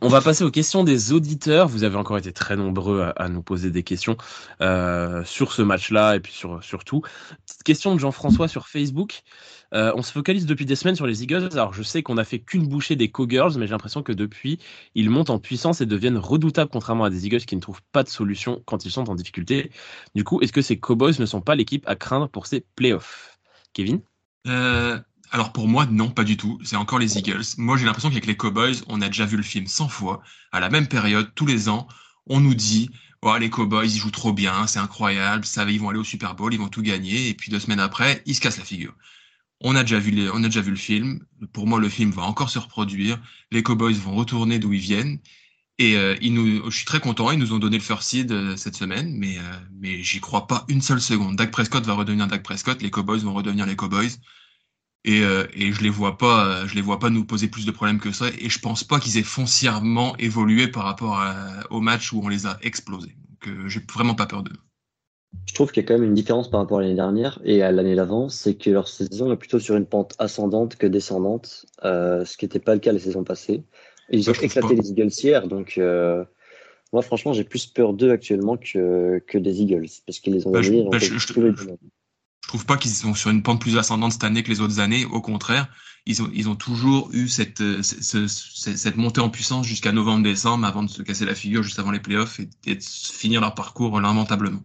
[0.00, 1.68] On va passer aux questions des auditeurs.
[1.68, 4.16] Vous avez encore été très nombreux à, nous poser des questions
[4.60, 7.02] euh, sur ce match-là et puis sur, tout.
[7.46, 9.22] Petite question de Jean-François sur Facebook.
[9.72, 11.48] Euh, on se focalise depuis des semaines sur les Eagles.
[11.52, 14.58] Alors je sais qu'on n'a fait qu'une bouchée des Cowgirls, mais j'ai l'impression que depuis,
[14.96, 18.02] ils montent en puissance et deviennent redoutables contrairement à des Eagles qui ne trouvent pas
[18.02, 19.70] de solution quand ils sont en difficulté.
[20.16, 23.38] Du coup, est-ce que ces Cowboys ne sont pas l'équipe à craindre pour ces playoffs?
[23.74, 24.00] Kevin?
[24.48, 24.98] Euh,
[25.30, 26.58] alors pour moi, non, pas du tout.
[26.64, 27.44] C'est encore les Eagles.
[27.58, 30.22] Moi, j'ai l'impression qu'avec les Cowboys, on a déjà vu le film 100 fois.
[30.52, 31.88] À la même période, tous les ans,
[32.26, 32.90] on nous dit
[33.22, 36.34] oh, les Cowboys, ils jouent trop bien, c'est incroyable, ça, ils vont aller au Super
[36.34, 37.28] Bowl, ils vont tout gagner.
[37.28, 38.94] Et puis deux semaines après, ils se cassent la figure.
[39.60, 41.20] On a déjà vu, les, on a déjà vu le film.
[41.52, 43.18] Pour moi, le film va encore se reproduire.
[43.50, 45.18] Les Cowboys vont retourner d'où ils viennent.
[45.78, 48.32] Et euh, ils nous, je suis très content, ils nous ont donné le first seed
[48.32, 49.42] euh, cette semaine, mais, euh,
[49.78, 51.36] mais j'y crois pas une seule seconde.
[51.36, 54.18] Dak Prescott va redevenir Dak Prescott, les Cowboys vont redevenir les Cowboys
[55.06, 57.70] et, euh, et je les vois pas je les vois pas nous poser plus de
[57.70, 58.26] problèmes que ça.
[58.38, 61.22] Et je pense pas qu'ils aient foncièrement évolué par rapport
[61.70, 63.16] au match où on les a explosés.
[63.40, 64.56] Donc euh, j'ai vraiment pas peur d'eux.
[65.46, 67.62] Je trouve qu'il y a quand même une différence par rapport à l'année dernière et
[67.62, 71.66] à l'année d'avant, c'est que leur saison est plutôt sur une pente ascendante que descendante,
[71.84, 73.62] euh, ce qui n'était pas le cas la saison passée.
[74.10, 76.24] ils ont éclaté les Eagles hier, donc euh,
[76.92, 80.52] moi franchement j'ai plus peur d'eux actuellement que, que des Eagles, parce qu'ils les ont
[80.52, 81.14] bah, gagnés bah, je
[82.56, 85.04] trouve pas qu'ils sont sur une pente plus ascendante cette année que les autres années.
[85.04, 85.68] Au contraire,
[86.06, 87.60] ils ont, toujours eu cette,
[88.96, 92.40] montée en puissance jusqu'à novembre-décembre avant de se casser la figure juste avant les playoffs
[92.40, 94.62] et, et de finir leur parcours lamentablement.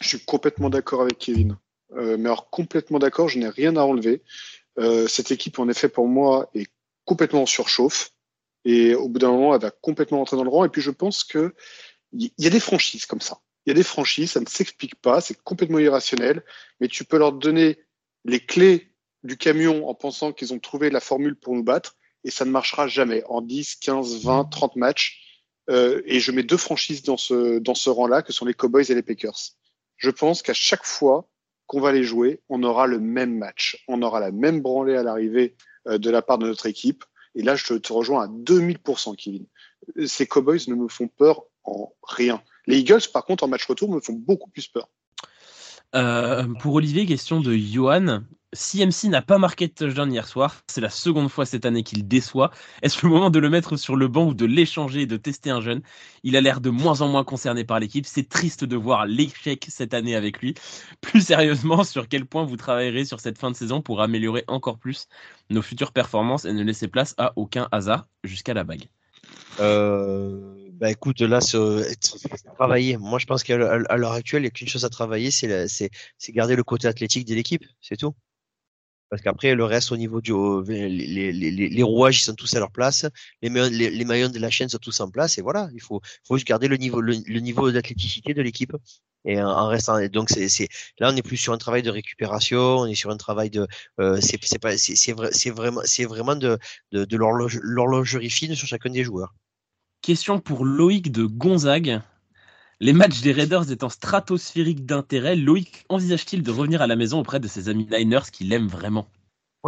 [0.00, 1.56] Je suis complètement d'accord avec Kevin.
[1.96, 4.22] Euh, mais alors complètement d'accord, je n'ai rien à enlever.
[4.78, 6.66] Euh, cette équipe, en effet, pour moi, est
[7.04, 8.10] complètement en surchauffe.
[8.64, 10.64] Et au bout d'un moment, elle va complètement rentrer dans le rang.
[10.64, 11.54] Et puis, je pense que
[12.12, 13.38] il y a des franchises comme ça.
[13.66, 16.42] Il y a des franchises, ça ne s'explique pas, c'est complètement irrationnel,
[16.80, 17.78] mais tu peux leur donner
[18.24, 18.92] les clés
[19.22, 22.50] du camion en pensant qu'ils ont trouvé la formule pour nous battre, et ça ne
[22.50, 25.20] marchera jamais en 10, 15, 20, 30 matchs.
[25.70, 28.84] Euh, et je mets deux franchises dans ce, dans ce rang-là, que sont les Cowboys
[28.90, 29.38] et les Packers.
[29.96, 31.28] Je pense qu'à chaque fois
[31.66, 33.82] qu'on va les jouer, on aura le même match.
[33.88, 35.56] On aura la même branlée à l'arrivée
[35.86, 37.04] euh, de la part de notre équipe.
[37.34, 39.46] Et là, je te, rejoins à 2000%, Kevin.
[40.06, 42.42] Ces Cowboys ne me font peur en rien.
[42.66, 44.88] Les Eagles, par contre, en match retour, me font beaucoup plus peur.
[45.94, 48.22] Euh, pour Olivier, question de Johan.
[48.54, 50.62] CMC n'a pas marqué de touchdown hier soir.
[50.68, 52.50] C'est la seconde fois cette année qu'il déçoit.
[52.82, 55.50] Est-ce le moment de le mettre sur le banc ou de l'échanger et de tester
[55.50, 55.82] un jeune?
[56.22, 58.06] Il a l'air de moins en moins concerné par l'équipe.
[58.06, 60.54] C'est triste de voir l'échec cette année avec lui.
[61.00, 64.78] Plus sérieusement, sur quel point vous travaillerez sur cette fin de saison pour améliorer encore
[64.78, 65.08] plus
[65.50, 68.88] nos futures performances et ne laisser place à aucun hasard jusqu'à la bague?
[69.60, 71.40] Euh, bah écoute, là,
[72.56, 72.96] travailler.
[72.96, 75.90] Moi, je pense qu'à l'heure actuelle, il n'y a qu'une chose à travailler, c'est
[76.30, 78.14] garder le côté athlétique de l'équipe, c'est tout.
[79.10, 80.32] Parce qu'après, le reste au niveau du.
[80.66, 80.88] Les,
[81.32, 83.06] les, les, rouages, ils sont tous à leur place.
[83.42, 85.38] Les, les, maillons de la chaîne sont tous en place.
[85.38, 88.74] Et voilà, il faut, faut juste garder le niveau, le, niveau d'athléticité de l'équipe.
[89.24, 90.04] Et en, restant.
[90.08, 90.68] Donc, c'est,
[90.98, 92.58] là, on n'est plus sur un travail de récupération.
[92.78, 93.68] On est sur un travail de.
[94.00, 96.58] Euh, c'est, vraiment, c'est vraiment de,
[96.90, 99.32] de, de l'horlogerie fine sur chacun des joueurs.
[100.04, 102.02] Question pour Loïc de Gonzague.
[102.78, 107.40] Les matchs des Raiders étant stratosphériques d'intérêt, Loïc envisage-t-il de revenir à la maison auprès
[107.40, 109.08] de ses amis Niners qui l'aiment vraiment?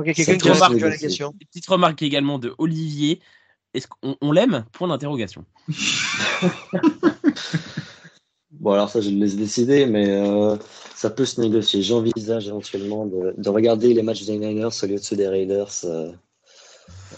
[0.05, 1.33] Quelqu'un qui remarque la question.
[1.33, 3.21] Petite remarque également de Olivier.
[3.73, 4.67] Est-ce qu'on l'aime?
[4.73, 5.47] Point d'interrogation.
[8.51, 10.57] bon, alors ça, je le laisse décider, mais euh,
[10.95, 11.81] ça peut se négocier.
[11.81, 15.73] J'envisage éventuellement de, regarder les matchs des Niners au lieu de ceux des Raiders.
[15.85, 16.13] Euh, euh,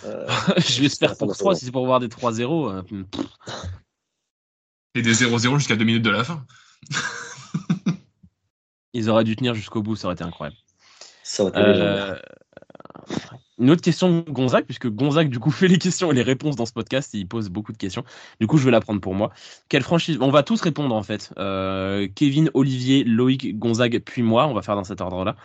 [0.57, 2.84] je l'espère pour 3, si c'est pour voir des 3-0.
[4.94, 6.44] Et des 0-0 jusqu'à 2 minutes de la fin.
[8.92, 10.57] Ils auraient dû tenir jusqu'au bout, ça aurait été incroyable.
[11.22, 12.16] Ça aurait été euh,
[13.59, 16.56] une autre question de Gonzague, puisque Gonzague du coup fait les questions et les réponses
[16.56, 18.04] dans ce podcast, il pose beaucoup de questions.
[18.40, 19.32] Du coup, je vais la prendre pour moi.
[19.68, 20.18] Quelle franchise?
[20.20, 21.32] On va tous répondre en fait.
[21.38, 24.46] Euh, Kevin, Olivier, Loïc, Gonzague, puis moi.
[24.46, 25.36] On va faire dans cet ordre-là.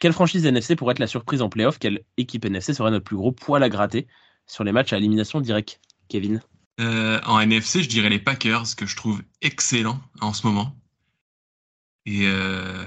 [0.00, 1.78] Quelle franchise NFC pourrait être la surprise en playoff?
[1.78, 4.06] Quelle équipe NFC serait notre plus gros poil à gratter
[4.46, 5.80] sur les matchs à élimination directe?
[6.08, 6.40] Kevin
[6.80, 10.76] euh, en NFC, je dirais les Packers, que je trouve excellents en ce moment.
[12.04, 12.84] Et, euh,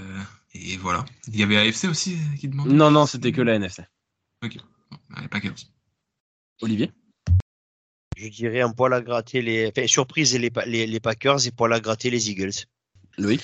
[0.53, 1.05] et voilà.
[1.27, 2.73] Il y avait AFC aussi qui demandait?
[2.73, 3.83] Non, non, c'était que la NFC.
[4.43, 4.57] Ok,
[5.21, 5.55] les Packers.
[6.61, 6.91] Olivier?
[8.15, 9.67] Je dirais un poil à gratter les.
[9.67, 12.65] Enfin, surprise les, les, les Packers et poil à gratter les Eagles.
[13.17, 13.41] Loïc?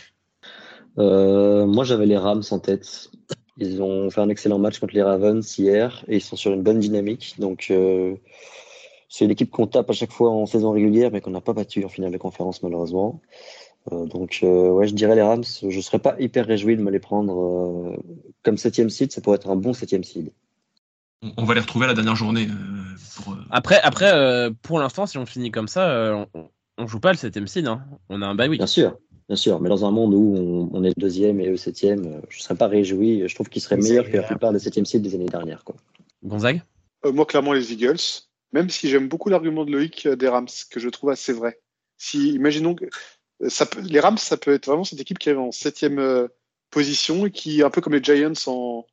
[0.98, 3.10] Moi, j'avais les Rams en tête.
[3.58, 6.64] Ils ont fait un excellent match contre les Ravens hier et ils sont sur une
[6.64, 7.36] bonne dynamique.
[7.40, 7.72] Donc,
[9.10, 11.86] c'est l'équipe qu'on tape à chaque fois en saison régulière, mais qu'on n'a pas battu
[11.86, 13.22] en finale de conférence, malheureusement.
[13.92, 15.44] Euh, donc, euh, ouais, je dirais les Rams.
[15.44, 17.98] Je ne serais pas hyper réjoui de me les prendre euh,
[18.42, 19.12] comme septième seed.
[19.12, 20.32] Ça pourrait être un bon septième seed.
[21.38, 22.48] On va les retrouver à la dernière journée.
[23.50, 27.48] Après, après pour l'instant, si on finit comme ça, on, ne joue pas le septième
[27.48, 27.68] seed.
[27.68, 27.84] Hein.
[28.10, 28.60] On a un bye week.
[28.60, 28.98] Bien sûr.
[29.30, 32.38] Bien sûr, mais dans un monde où on, est le deuxième et eux septième, je
[32.38, 33.28] ne serais pas réjoui.
[33.28, 35.64] Je trouve qu'ils seraient meilleurs que la plupart des septième seeds des années dernières.
[35.64, 35.76] Quoi.
[36.24, 36.62] Gonzague?
[37.06, 40.80] Moi, clairement, les Eagles même si j'aime beaucoup l'argument de Loïc euh, des Rams, que
[40.80, 41.60] je trouve assez vrai.
[41.98, 45.30] Si, imaginons que euh, ça peut, les Rams, ça peut être vraiment cette équipe qui
[45.30, 46.28] est en septième euh,
[46.70, 48.86] position et qui, un peu comme les Giants en,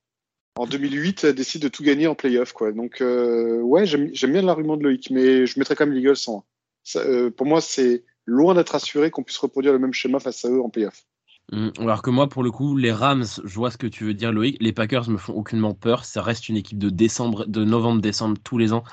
[0.61, 2.53] en 2008, décide de tout gagner en playoff.
[2.53, 2.73] Quoi.
[2.73, 6.45] Donc, ouais, j'aime bien l'argument de Loïc, mais je mettrais quand même l'Eagles en.
[6.83, 7.03] Ça,
[7.37, 10.63] pour moi, c'est loin d'être assuré qu'on puisse reproduire le même schéma face à eux
[10.63, 11.05] en playoff.
[11.53, 14.15] Hum, alors que moi, pour le coup, les Rams, je vois ce que tu veux
[14.15, 14.57] dire, Loïc.
[14.61, 16.05] Les Packers me font aucunement peur.
[16.05, 18.85] Ça reste une équipe de décembre, de novembre-décembre tous les ans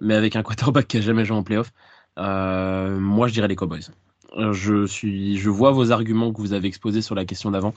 [0.00, 1.72] mais avec un quarterback qui a jamais joué en playoff.
[2.18, 3.88] Euh, moi, je dirais les Cowboys.
[4.52, 7.72] Je, suis, je vois vos arguments que vous avez exposés sur la question d'avant,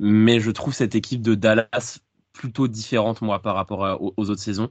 [0.00, 2.00] mais je trouve cette équipe de Dallas
[2.34, 4.68] plutôt différente, moi, par rapport aux, autres saisons.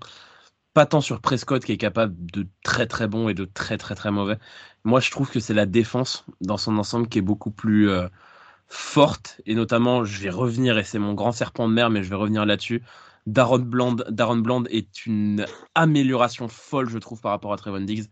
[0.75, 3.95] Pas tant sur Prescott qui est capable de très très bon et de très très
[3.95, 4.37] très mauvais.
[4.83, 8.07] Moi, je trouve que c'est la défense dans son ensemble qui est beaucoup plus euh,
[8.67, 12.09] forte, et notamment, je vais revenir, et c'est mon grand serpent de mer, mais je
[12.09, 12.83] vais revenir là-dessus.
[13.27, 15.45] Darren Bland, Darren Bland est une
[15.75, 18.09] amélioration folle, je trouve, par rapport à Trevon Diggs,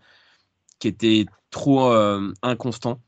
[0.80, 3.02] qui était trop euh, inconstant.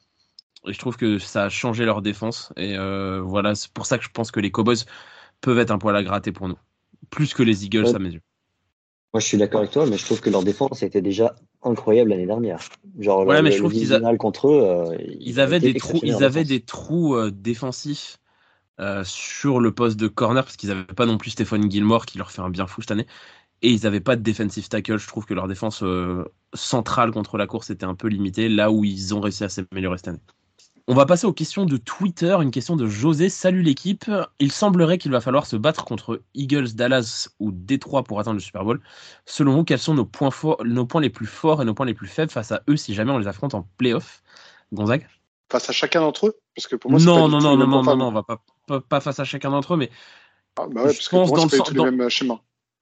[0.68, 2.54] Et je trouve que ça a changé leur défense.
[2.58, 4.86] Et euh, voilà, c'est pour ça que je pense que les Cowboys
[5.44, 6.58] peuvent être un poil à gratter pour nous.
[7.10, 8.22] Plus que les Eagles, à mes yeux.
[9.14, 12.10] Moi, je suis d'accord avec toi, mais je trouve que leur défense était déjà incroyable
[12.10, 12.62] l'année dernière.
[12.98, 16.44] Genre, ouais, mais je trouve qu'ils contre eux, euh, ils avaient des trous, ils avaient
[16.44, 18.18] des trous défensifs
[18.80, 22.18] euh, sur le poste de corner parce qu'ils n'avaient pas non plus Stéphane Gilmore qui
[22.18, 23.06] leur fait un bien fou cette année.
[23.62, 24.98] Et ils n'avaient pas de defensive tackle.
[24.98, 28.72] Je trouve que leur défense euh, centrale contre la course était un peu limitée, là
[28.72, 30.22] où ils ont réussi à s'améliorer cette année.
[30.88, 32.36] On va passer aux questions de Twitter.
[32.42, 33.30] Une question de José.
[33.30, 34.12] Salut l'équipe.
[34.40, 38.42] Il semblerait qu'il va falloir se battre contre Eagles, Dallas ou Détroit pour atteindre le
[38.42, 38.82] Super Bowl.
[39.26, 41.86] Selon vous, quels sont nos points, forts, nos points les plus forts et nos points
[41.86, 44.24] les plus faibles face à eux si jamais on les affronte en playoff?
[44.74, 45.08] Gonzague?
[45.50, 46.36] Face à chacun d'entre eux?
[46.54, 49.00] Parce que pour moi, non, non, non, non, non, non, non, on va pas, pas,
[49.00, 49.90] face à chacun d'entre eux, mais
[50.58, 52.40] ah, bah ouais, parce que dans, le dans, les mêmes schémas.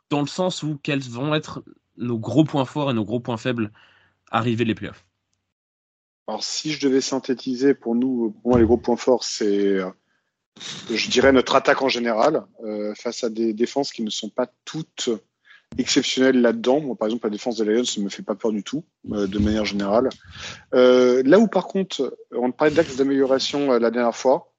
[0.10, 1.64] dans le sens où quels vont être
[1.98, 3.72] nos gros points forts et nos gros points faibles
[4.32, 5.06] arriver les playoffs.
[6.28, 9.90] Alors, si je devais synthétiser pour nous, pour moi, les gros points forts, c'est, euh,
[10.90, 14.48] je dirais, notre attaque en général, euh, face à des défenses qui ne sont pas
[14.66, 15.10] toutes
[15.78, 16.82] exceptionnelles là-dedans.
[16.82, 19.28] Moi, par exemple, la défense des Lions ne me fait pas peur du tout, euh,
[19.28, 20.10] de manière générale.
[20.74, 24.54] Euh, là où, par contre, on parlait d'axe d'amélioration euh, la dernière fois,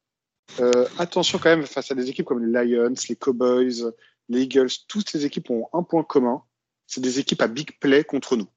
[0.61, 3.93] euh, attention quand même face à des équipes comme les Lions, les Cowboys,
[4.29, 6.43] les Eagles, toutes ces équipes ont un point commun,
[6.87, 8.49] c'est des équipes à big play contre nous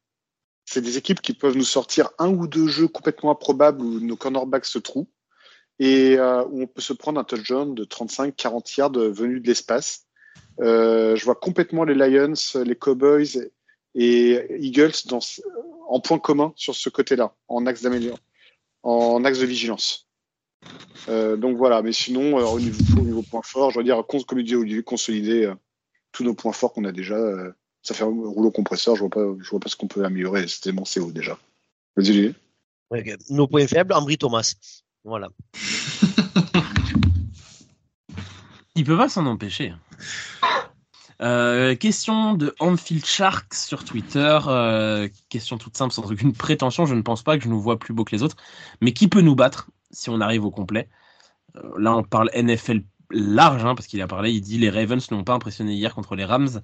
[0.66, 4.16] c'est des équipes qui peuvent nous sortir un ou deux jeux complètement improbables où nos
[4.16, 5.08] cornerbacks se trouvent
[5.80, 10.08] et euh, où on peut se prendre un touchdown de 35-40 yards venus de l'espace.
[10.62, 13.52] Euh, je vois complètement les Lions, les Cowboys
[13.94, 15.20] et Eagles dans,
[15.88, 18.24] en point commun sur ce côté-là, en axe d'amélioration,
[18.84, 20.06] en axe de vigilance.
[21.10, 24.04] Euh, donc voilà, mais sinon, euh, au, niveau, au niveau point fort, je veux dire,
[24.08, 25.56] comme dit Olivier, consolider euh,
[26.12, 27.18] tous nos points forts qu'on a déjà
[27.86, 30.48] ça fait un rouleau compresseur, je vois pas, je vois pas ce qu'on peut améliorer.
[30.48, 31.38] C'était mon CO déjà.
[31.96, 32.34] Vas-y,
[32.90, 33.16] okay.
[33.30, 34.56] Nos points faibles, Ambry Thomas.
[35.04, 35.30] Voilà.
[38.76, 39.74] Il peut pas s'en empêcher.
[41.22, 44.40] Euh, question de Anfield Sharks sur Twitter.
[44.48, 46.86] Euh, question toute simple, sans aucune prétention.
[46.86, 48.36] Je ne pense pas que je nous vois plus beau que les autres.
[48.82, 50.90] Mais qui peut nous battre si on arrive au complet?
[51.56, 52.82] Euh, Là, on parle NFL
[53.12, 56.16] large, hein, parce qu'il a parlé, il dit les Ravens n'ont pas impressionné hier contre
[56.16, 56.62] les Rams.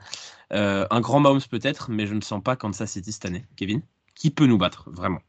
[0.54, 3.46] Euh, un grand Mahomes peut-être, mais je ne sens pas Kansas City cette année.
[3.56, 3.82] Kevin,
[4.16, 5.22] qui peut nous battre vraiment?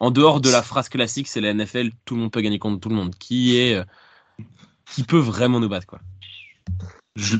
[0.00, 2.80] En dehors de la phrase classique, c'est la NFL, tout le monde peut gagner contre
[2.80, 3.14] tout le monde.
[3.16, 3.84] Qui est, euh,
[4.84, 6.00] qui peut vraiment nous battre quoi?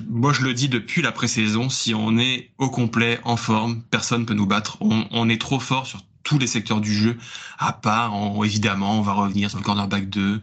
[0.08, 4.24] Moi, je le dis depuis la pré-saison, si on est au complet, en forme, personne
[4.24, 4.78] peut nous battre.
[4.80, 7.18] On, est trop fort sur tous les secteurs du jeu,
[7.58, 10.40] à part, évidemment, on va revenir sur le cornerback 2,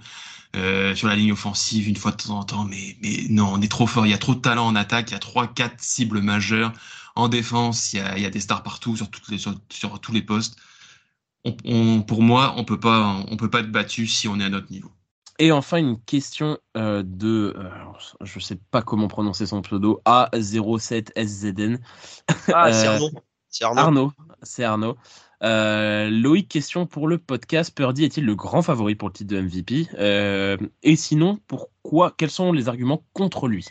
[0.55, 3.61] euh, sur la ligne offensive une fois de temps en temps, mais, mais non, on
[3.61, 4.05] est trop fort.
[4.05, 6.73] Il y a trop de talent en attaque, il y a trois, quatre cibles majeures.
[7.15, 9.53] En défense, il y a, il y a des stars partout sur, toutes les, sur,
[9.69, 10.57] sur tous les postes.
[11.45, 14.45] On, on, pour moi, on peut pas, on peut pas être battu si on est
[14.45, 14.91] à notre niveau.
[15.39, 17.69] Et enfin, une question euh, de, euh,
[18.21, 21.79] je sais pas comment prononcer son pseudo, A07SZN.
[22.53, 23.11] Ah, c'est Arnaud.
[23.49, 23.81] C'est Arnaud.
[23.81, 24.97] Arnaud, c'est Arnaud.
[25.43, 27.75] Euh, Loïc, question pour le podcast.
[27.75, 32.29] Purdy est-il le grand favori pour le titre de MVP euh, Et sinon, pourquoi Quels
[32.29, 33.65] sont les arguments contre lui?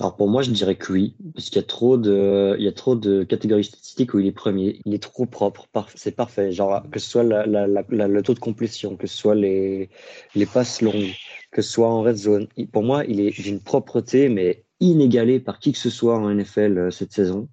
[0.00, 3.62] Alors pour moi, je dirais que oui, parce qu'il y a trop de, il catégories
[3.62, 4.80] statistiques où il est premier.
[4.84, 6.50] Il est trop propre, c'est parfait.
[6.90, 9.90] Que ce soit le taux de complétion, que ce soit les,
[10.34, 11.12] les passes longues,
[11.52, 12.48] que ce soit en red zone.
[12.72, 16.78] Pour moi, il est d'une propreté mais inégalée par qui que ce soit en NFL
[16.78, 17.48] euh, cette saison.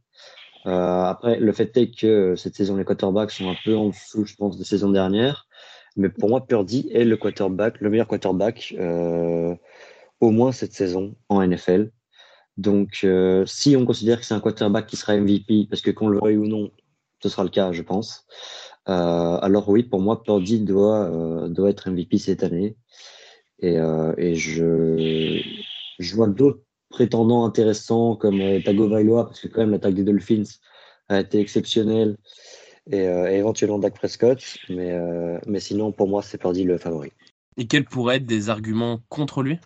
[0.69, 3.89] Euh, après, le fait est que euh, cette saison, les quarterbacks sont un peu en
[3.89, 5.47] dessous, je pense, de saison dernière.
[5.95, 9.55] Mais pour moi, Purdy est le quarterback, le meilleur quarterback, euh,
[10.21, 11.91] au moins cette saison en NFL.
[12.57, 13.05] Donc,
[13.45, 16.37] si on considère que c'est un quarterback qui sera MVP, parce que qu'on le veuille
[16.37, 16.71] ou non,
[17.23, 18.27] ce sera le cas, je pense.
[18.85, 22.75] Alors oui, pour moi, Purdy doit doit être MVP cette année.
[23.59, 23.75] Et,
[24.35, 30.43] je vois d'autres prétendants intéressants comme euh, Tagovailoa, parce que quand même l'attaque des Dolphins
[31.07, 32.17] a été exceptionnelle,
[32.91, 36.77] et, euh, et éventuellement Dak Prescott, mais, euh, mais sinon pour moi c'est Purdy le
[36.77, 37.11] favori.
[37.57, 39.59] Et quels pourraient être des arguments contre lui?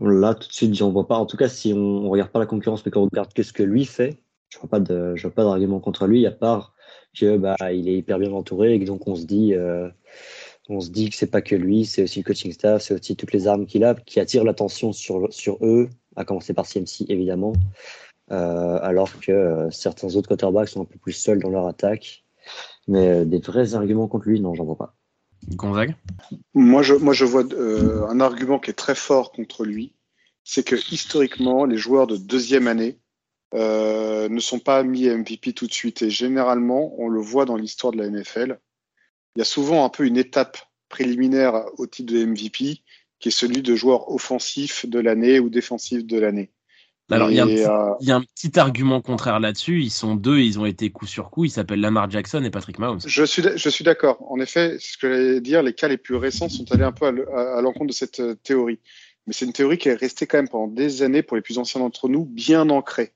[0.00, 1.16] Là tout de suite j'en vois pas.
[1.16, 3.62] En tout cas si on, on regarde pas la concurrence, mais qu'on regarde qu'est-ce que
[3.62, 4.18] lui fait,
[4.50, 6.74] je vois pas de, je vois pas d'argument contre lui, à part
[7.18, 9.88] que bah il est hyper bien entouré et que donc on se dit euh,
[10.68, 13.16] on se dit que c'est pas que lui, c'est aussi le coaching staff, c'est aussi
[13.16, 17.06] toutes les armes qu'il a qui attirent l'attention sur sur eux à commencer par CMC
[17.08, 17.52] évidemment,
[18.30, 22.24] euh, alors que euh, certains autres quarterbacks sont un peu plus seuls dans leur attaque.
[22.88, 24.94] Mais euh, des vrais arguments contre lui, non, j'en vois pas.
[25.50, 25.94] Gonzague?
[26.54, 29.94] Moi, je, moi, je vois euh, un argument qui est très fort contre lui,
[30.44, 32.98] c'est que historiquement, les joueurs de deuxième année
[33.54, 36.02] euh, ne sont pas mis MVP tout de suite.
[36.02, 38.58] Et généralement, on le voit dans l'histoire de la NFL,
[39.34, 40.58] il y a souvent un peu une étape
[40.88, 42.82] préliminaire au titre de MVP
[43.18, 46.50] qui est celui de joueur offensif de l'année ou défensif de l'année.
[47.10, 47.94] Alors, il y, euh...
[48.00, 49.80] y, a un petit argument contraire là-dessus.
[49.80, 51.44] Ils sont deux, ils ont été coup sur coup.
[51.44, 52.98] Ils s'appellent Lamar Jackson et Patrick Mahomes.
[53.06, 54.18] Je suis, je suis d'accord.
[54.28, 57.06] En effet, ce que j'allais dire, les cas les plus récents sont allés un peu
[57.06, 58.80] à l'encontre de cette euh, théorie.
[59.26, 61.58] Mais c'est une théorie qui est restée quand même pendant des années, pour les plus
[61.58, 63.12] anciens d'entre nous, bien ancrée.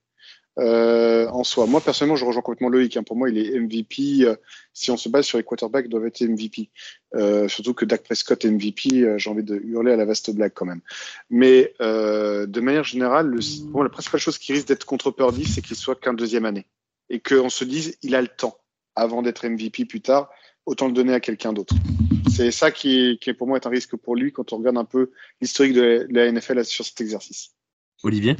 [0.58, 1.66] Euh, en soi.
[1.66, 2.96] Moi, personnellement, je rejoins complètement Loïc.
[2.96, 3.02] Hein.
[3.02, 4.24] Pour moi, il est MVP.
[4.24, 4.36] Euh,
[4.72, 6.70] si on se base sur les quarterbacks, doivent être MVP.
[7.14, 10.30] Euh, surtout que Dak Prescott est MVP, euh, j'ai envie de hurler à la vaste
[10.30, 10.80] blague quand même.
[11.28, 13.40] Mais euh, de manière générale, le,
[13.70, 16.66] bon, la principale chose qui risque d'être contre Purdy, c'est qu'il soit qu'un deuxième année.
[17.08, 18.58] Et qu'on se dise, il a le temps
[18.94, 20.30] avant d'être MVP plus tard,
[20.66, 21.74] autant le donner à quelqu'un d'autre.
[22.30, 24.84] C'est ça qui qui pour moi est un risque pour lui quand on regarde un
[24.84, 27.50] peu l'historique de la NFL sur cet exercice.
[28.02, 28.36] Olivier?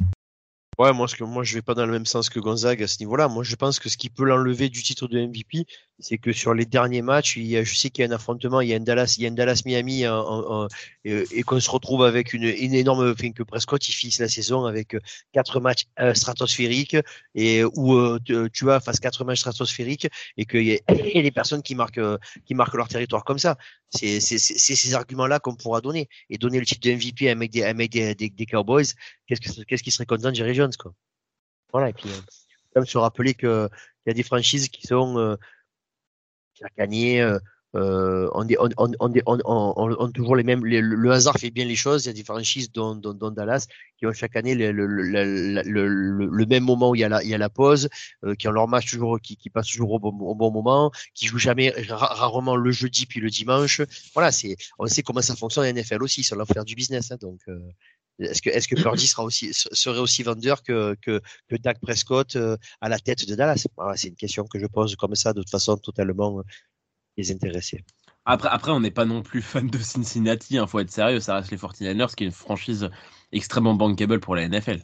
[0.81, 2.97] Ouais, moi, que, moi, je vais pas dans le même sens que Gonzague à ce
[3.01, 3.27] niveau-là.
[3.27, 5.65] Moi, je pense que ce qui peut l'enlever du titre de MVP,
[6.01, 8.15] c'est que sur les derniers matchs, il y a, je sais qu'il y a un
[8.15, 10.67] affrontement, il y a un Dallas, il y a un Dallas Miami, en,
[11.05, 14.65] et, qu'on se retrouve avec une, une énorme, enfin, que Prescott, il finisse la saison
[14.65, 14.99] avec euh,
[15.31, 16.97] quatre matchs euh, stratosphériques
[17.35, 18.19] et où euh,
[18.51, 21.97] tu vois, face quatre matchs stratosphériques et qu'il y, y a des personnes qui marquent,
[21.97, 23.57] euh, qui marquent leur territoire comme ça.
[23.89, 27.51] C'est ces arguments-là qu'on pourra donner et donner le titre de MVP à un mec
[27.51, 28.85] des, à mec des, des, Cowboys.
[29.27, 30.93] Qu'est-ce que, qu'est-ce qui serait content de Jerry Jones, quoi.
[31.73, 32.21] Voilà, et puis euh,
[32.75, 33.69] même se rappeler que
[34.05, 35.37] il y a des franchises qui sont
[36.61, 37.39] chaque année euh,
[37.75, 38.45] euh, on,
[38.77, 40.65] on, on, on, on, toujours les mêmes.
[40.65, 42.05] Le hasard fait bien les choses.
[42.05, 44.85] Il y a des franchises, dont, dont, dont Dallas, qui ont chaque année le, le,
[44.85, 45.87] le,
[46.25, 47.89] le, même moment où il y a la, il y a la pause,
[48.25, 50.91] euh, qui ont leur match toujours, qui, qui passe toujours au bon, au bon moment,
[51.13, 53.81] qui jouent jamais, rarement le jeudi puis le dimanche.
[54.13, 56.23] Voilà, c'est, on sait comment ça fonctionne en NFL aussi.
[56.23, 57.11] Ça leur faire du business.
[57.11, 57.57] Hein, donc, euh,
[58.21, 62.35] est-ce que, est-ce que Purdy sera aussi, serait aussi vendeur que, que, que Dak Prescott
[62.35, 63.65] euh, à la tête de Dallas?
[63.75, 66.41] Voilà, C'est une question que je pose comme ça, de toute façon, totalement
[67.17, 67.83] désintéressé.
[68.25, 71.19] Après, après, on n'est pas non plus fan de Cincinnati, il hein, faut être sérieux,
[71.19, 72.89] ça reste les 49ers, qui est une franchise
[73.31, 74.81] extrêmement bankable pour la NFL.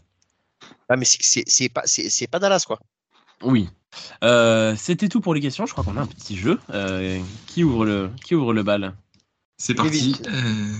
[0.89, 1.83] Ah, mais c'est pas,
[2.31, 2.79] pas Dallas, quoi.
[3.43, 3.69] Oui.
[4.23, 6.59] Euh, C'était tout pour les questions, je crois qu'on a un petit jeu.
[6.71, 8.95] Euh, qui, ouvre le, qui ouvre le bal?
[9.57, 10.15] C'est parti.
[10.27, 10.73] Euh...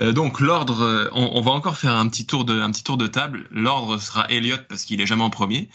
[0.00, 2.96] Euh, donc l'ordre, on, on, va encore faire un petit tour de, un petit tour
[2.96, 3.46] de table.
[3.50, 5.68] L'ordre sera Elliot parce qu'il est jamais en premier.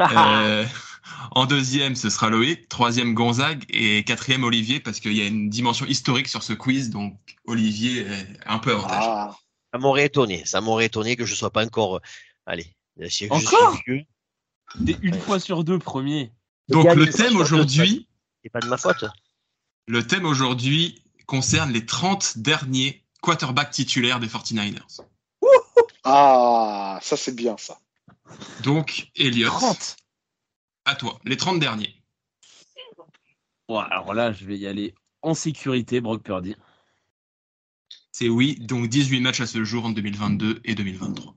[0.00, 0.64] euh,
[1.32, 2.68] en deuxième, ce sera Loïc.
[2.68, 3.64] Troisième, Gonzague.
[3.68, 6.90] Et quatrième, Olivier parce qu'il y a une dimension historique sur ce quiz.
[6.90, 9.04] Donc Olivier est un peu avantage.
[9.06, 9.36] Ah,
[9.72, 10.44] ça m'aurait étonné.
[10.46, 12.00] Ça m'aurait étonné que je sois pas encore.
[12.46, 12.74] Allez.
[13.08, 13.78] Si encore?
[14.76, 16.32] Des une fois sur deux premier.
[16.68, 18.08] Donc le thème aujourd'hui.
[18.42, 19.04] C'est pas de ma faute.
[19.86, 25.00] Le thème aujourd'hui concerne les 30 derniers quarterback titulaire des 49ers.
[26.04, 27.80] Ah, ça c'est bien ça.
[28.62, 29.96] Donc, Elliot, 30.
[30.84, 32.00] à toi, les 30 derniers.
[33.68, 36.54] Bon, alors là, je vais y aller en sécurité, Brock Purdy.
[38.12, 41.36] C'est oui, donc 18 matchs à ce jour en 2022 et 2023.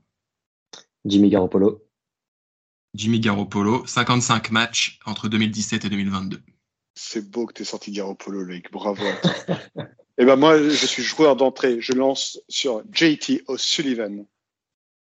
[1.04, 1.84] Jimmy Garoppolo.
[2.94, 6.40] Jimmy Garoppolo, 55 matchs entre 2017 et 2022.
[6.94, 8.70] C'est beau que tu aies sorti Garoppolo, Loïc.
[8.70, 9.04] Bravo.
[10.20, 11.80] Eh ben moi, je suis joueur d'entrée.
[11.80, 14.26] Je lance sur JT O'Sullivan.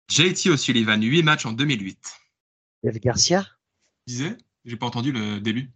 [0.08, 1.98] JT O'Sullivan, 8 matchs en 2008.
[2.82, 3.46] Jeff Garcia?
[4.06, 4.34] Disais?
[4.64, 5.70] J'ai pas entendu le début.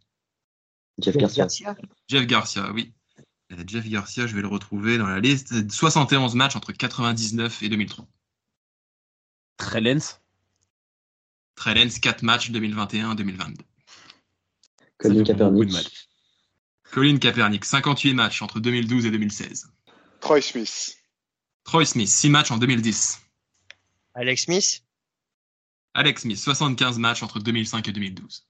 [0.97, 1.45] Jeff, Jeff Garcia.
[1.45, 1.77] Garcia.
[2.09, 2.95] Jeff Garcia, oui.
[3.67, 5.71] Jeff Garcia, je vais le retrouver dans la liste.
[5.71, 8.07] 71 matchs entre 99 et 2003.
[9.59, 10.21] Trellens
[11.55, 13.57] Trellens, 4 matchs 2021-2022.
[14.97, 16.08] Colin Kaepernick.
[16.93, 19.71] Colin Kaepernick, 58 matchs entre 2012 et 2016.
[20.21, 20.97] Troy Smith.
[21.65, 23.21] Troy Smith, 6 matchs en 2010.
[24.15, 24.83] Alex Smith
[25.95, 28.47] Alex Smith, 75 matchs entre 2005 et 2012.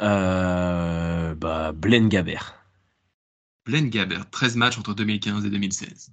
[0.00, 2.54] Euh, bah, Blaine Gabbert.
[3.64, 6.10] Blaine Gabbert, 13 matchs entre 2015 et 2016.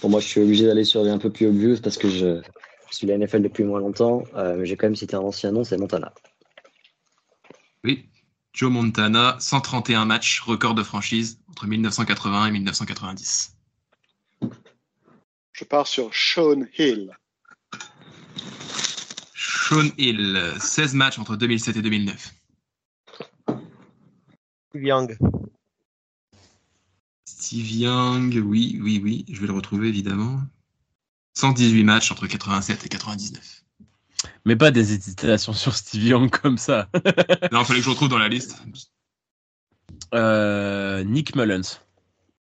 [0.00, 2.40] Pour moi, je suis obligé d'aller sur les un peu plus obvious parce que je,
[2.90, 4.24] je suis la NFL depuis moins longtemps.
[4.34, 6.12] Euh, J'ai quand même cité un ancien nom, c'est Montana.
[7.84, 8.09] Oui,
[8.52, 13.56] Joe Montana, 131 matchs, record de franchise entre 1980 et 1990.
[15.52, 17.16] Je pars sur Sean Hill.
[19.34, 22.34] Sean Hill, 16 matchs entre 2007 et 2009.
[24.70, 25.18] Steve Young.
[27.24, 30.40] Steve Young, oui, oui, oui, je vais le retrouver évidemment.
[31.34, 33.59] 118 matchs entre 87 et 99.
[34.44, 36.88] Mais pas des hésitations sur Steve Young comme ça.
[37.52, 38.62] non, il fallait que je retrouve dans la liste.
[40.14, 41.80] Euh, Nick Mullens.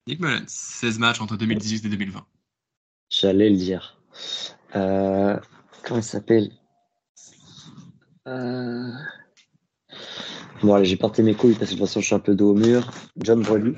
[0.06, 2.26] Nick Mullens, 16 matchs entre 2018 et 2020.
[3.10, 4.00] J'allais le dire.
[4.76, 5.38] Euh,
[5.84, 6.52] comment il s'appelle?
[8.26, 8.92] Euh...
[10.62, 12.34] Bon, allez, j'ai porté mes couilles parce que de toute façon, je suis un peu
[12.34, 12.90] dos au mur.
[13.16, 13.74] John Brody.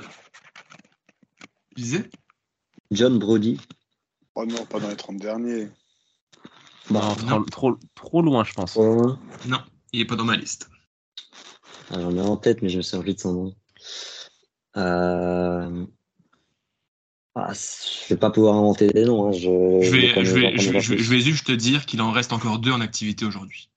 [1.76, 2.10] Tu disais?
[2.90, 3.60] John Brody.
[4.34, 5.68] Oh non, pas dans les 30 derniers.
[6.88, 8.76] Bah, trop, trop, trop, loin, je pense.
[8.76, 9.12] Ouais.
[9.46, 9.58] Non,
[9.92, 10.70] il est pas dans ma liste.
[11.90, 13.54] Ah, J'en ai en tête, mais je me souviens plus de son nom.
[14.76, 15.86] Euh...
[17.34, 19.28] Ah, je vais pas pouvoir inventer des noms.
[19.28, 19.32] Hein.
[19.32, 19.40] Je,
[19.82, 22.72] je, vais, je, vais, je, je, vais, juste te dire qu'il en reste encore deux
[22.72, 23.70] en activité aujourd'hui.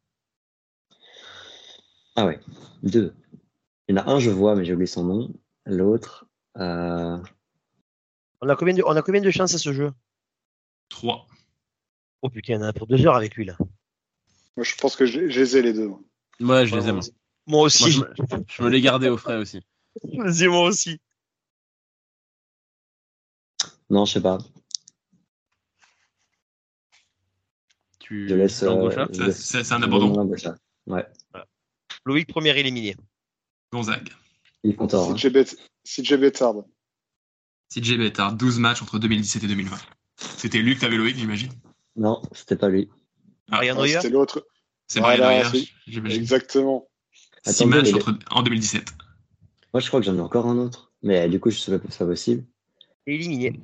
[2.16, 2.40] Ah ouais,
[2.82, 3.14] deux.
[3.88, 5.34] Il y en a un, je vois, mais j'ai oublié son nom.
[5.66, 6.26] L'autre,
[6.58, 7.18] euh,
[8.42, 9.92] On a combien de, on a combien de chances à ce jeu?
[10.90, 11.28] 3.
[12.24, 13.58] Oh putain, on en a pour deux heures avec lui là.
[14.56, 15.90] Moi, je pense que je, je les ai les deux.
[16.40, 16.96] Ouais, je les aime.
[16.96, 17.04] Moi
[17.48, 17.92] Moi, aussi.
[17.92, 18.14] je, me,
[18.48, 19.60] je me les gardais au frais aussi.
[20.14, 21.00] Vas-y, moi aussi.
[23.90, 24.38] non, je sais pas.
[28.00, 28.64] Tu Je laisse.
[28.64, 30.30] euh, C'est un abandon.
[32.06, 32.96] Loïc, premier éliminé.
[33.72, 34.10] Gonzague.
[34.64, 35.12] il est content.
[35.12, 35.16] hein.
[35.16, 36.56] CJ Bet- CJ Bettard.
[37.70, 39.78] CJ Bettard, 12 matchs entre 2017 et 2020.
[40.16, 41.52] C'était lui que t'avais Loïc, j'imagine
[41.96, 42.90] Non, c'était pas lui.
[43.52, 44.46] Ah, Ouais, Neuer C'était l'autre.
[44.88, 45.44] C'est Voilà.
[46.10, 46.88] Exactement.
[47.46, 48.84] 6 Attendez, matchs entre, en 2017.
[49.74, 50.92] Moi, je crois que j'en ai encore un autre.
[51.02, 52.46] Mais du coup, je sais pas si c'est possible.
[53.06, 53.60] Éliminé.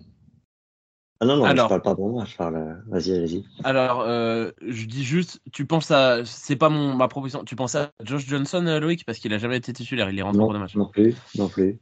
[1.22, 1.66] Ah non, non, Alors.
[1.66, 2.26] je parle pas pour moi.
[2.26, 2.56] Je parle.
[2.56, 3.46] euh, Vas-y, allez-y.
[3.64, 6.24] Alors, euh, je dis juste, tu penses à.
[6.26, 7.44] C'est pas mon, ma proposition.
[7.44, 10.10] Tu penses à Josh Johnson, euh, Loïc Parce qu'il a jamais été titulaire.
[10.10, 10.76] Il est rentré pour des matchs.
[10.76, 11.80] non plus, non plus.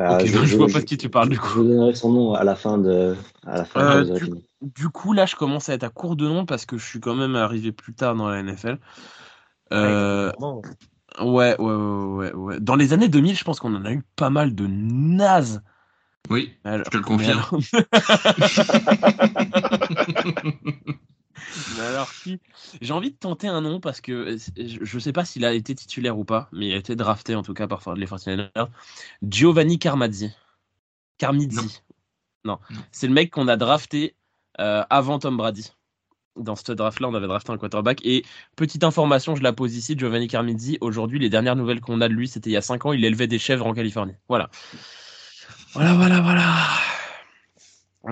[0.00, 1.48] Euh, je, vois pas de qui tu parles du Je coup.
[1.48, 3.14] vous donnerai son nom à la fin de.
[3.46, 4.30] À la fin Euh, de du-
[4.62, 7.00] Du coup, là, je commence à être à court de nom parce que je suis
[7.00, 8.78] quand même arrivé plus tard dans la NFL.
[9.72, 10.32] Euh,
[11.20, 12.60] ouais, ouais, ouais, ouais, ouais.
[12.60, 15.62] Dans les années 2000, je pense qu'on en a eu pas mal de nazes.
[16.28, 17.40] Oui, Alors- je te le confirme.
[17.50, 17.60] alors-
[21.76, 22.39] Mais alors qui
[22.80, 25.52] J'ai envie de tenter un nom parce que euh, je je sais pas s'il a
[25.52, 28.68] été titulaire ou pas, mais il a été drafté en tout cas par les 49ers.
[29.22, 30.30] Giovanni Carmazzi.
[31.18, 31.56] Carmizzi.
[31.56, 31.62] Non.
[32.44, 32.58] Non.
[32.70, 32.78] Non.
[32.92, 34.14] C'est le mec qu'on a drafté
[34.58, 35.72] euh, avant Tom Brady.
[36.36, 38.00] Dans ce draft-là, on avait drafté un quarterback.
[38.04, 38.24] Et
[38.56, 40.78] petite information, je la pose ici, Giovanni Carmizzi.
[40.80, 43.04] Aujourd'hui, les dernières nouvelles qu'on a de lui, c'était il y a 5 ans, il
[43.04, 44.14] élevait des chèvres en Californie.
[44.28, 44.48] Voilà.
[45.74, 46.54] Voilà, voilà, voilà.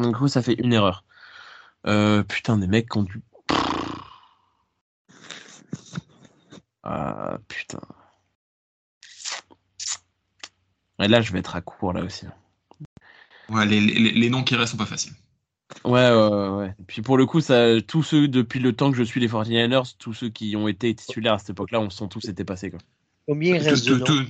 [0.03, 1.05] Du coup, ça fait une erreur.
[1.86, 3.22] Euh, putain, des mecs qui ont dû.
[6.91, 7.80] Ah, putain.
[11.01, 12.26] Et là, je vais être à court, là aussi.
[13.51, 15.12] Ouais, les, les- les noms qui restent sont pas faciles.
[15.84, 16.74] Ouais, ouais, ouais, ouais.
[16.78, 19.28] Et puis pour le coup, ça, tous ceux, depuis le temps que je suis les
[19.28, 22.70] 49ers, tous ceux qui ont été titulaires à cette époque-là, on sont tous été passés,
[22.70, 22.80] quoi.
[23.26, 24.26] Combien il Tous- reste de tous- noms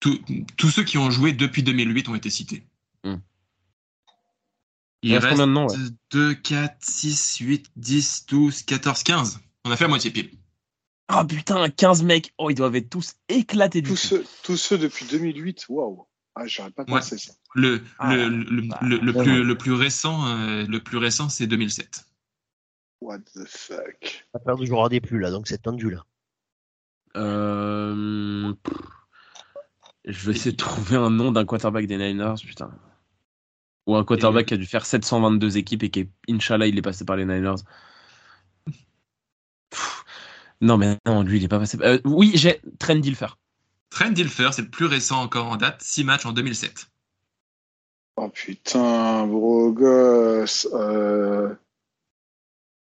[0.00, 2.64] tous- tous- tous ceux qui ont joué depuis 2008 ont été cités.
[3.04, 3.16] Hmm.
[5.02, 5.76] Il Il reste reste combien de noms, ouais?
[6.12, 9.40] 2, 4, 6, 8, 10, 12, 14, 15.
[9.64, 10.30] On a fait la moitié pile.
[11.10, 12.32] Oh putain, 15 mecs.
[12.38, 15.66] Oh, ils doivent être tous éclatés du Tous ceux, tous ceux depuis 2008.
[15.68, 16.06] Waouh.
[16.34, 17.00] Ah, j'aurais pas Ouais.
[17.00, 17.32] pensé ça.
[17.54, 21.46] Le, Ah, le, le, bah, le- plus, le plus récent, euh, le plus récent, c'est
[21.46, 22.04] 2007.
[23.00, 24.28] What the fuck.
[24.44, 26.04] Peur de joueur des plus là, donc c'est tendu là.
[27.16, 28.52] Euh...
[30.04, 32.70] Je vais essayer de trouver un nom d'un quarterback des Niners, putain.
[33.86, 36.82] Ou un quarterback qui a dû faire 722 équipes et qui, est, Inch'Allah, il est
[36.82, 37.54] passé par les Niners.
[40.60, 41.78] Non, mais non, lui, il est pas passé.
[41.82, 43.28] Euh, oui, j'ai Trent Dilfer.
[43.90, 46.88] Trent Dilfer, c'est le plus récent encore en date, 6 matchs en 2007.
[48.16, 50.66] Oh putain, gros gosse.
[50.72, 51.54] Euh...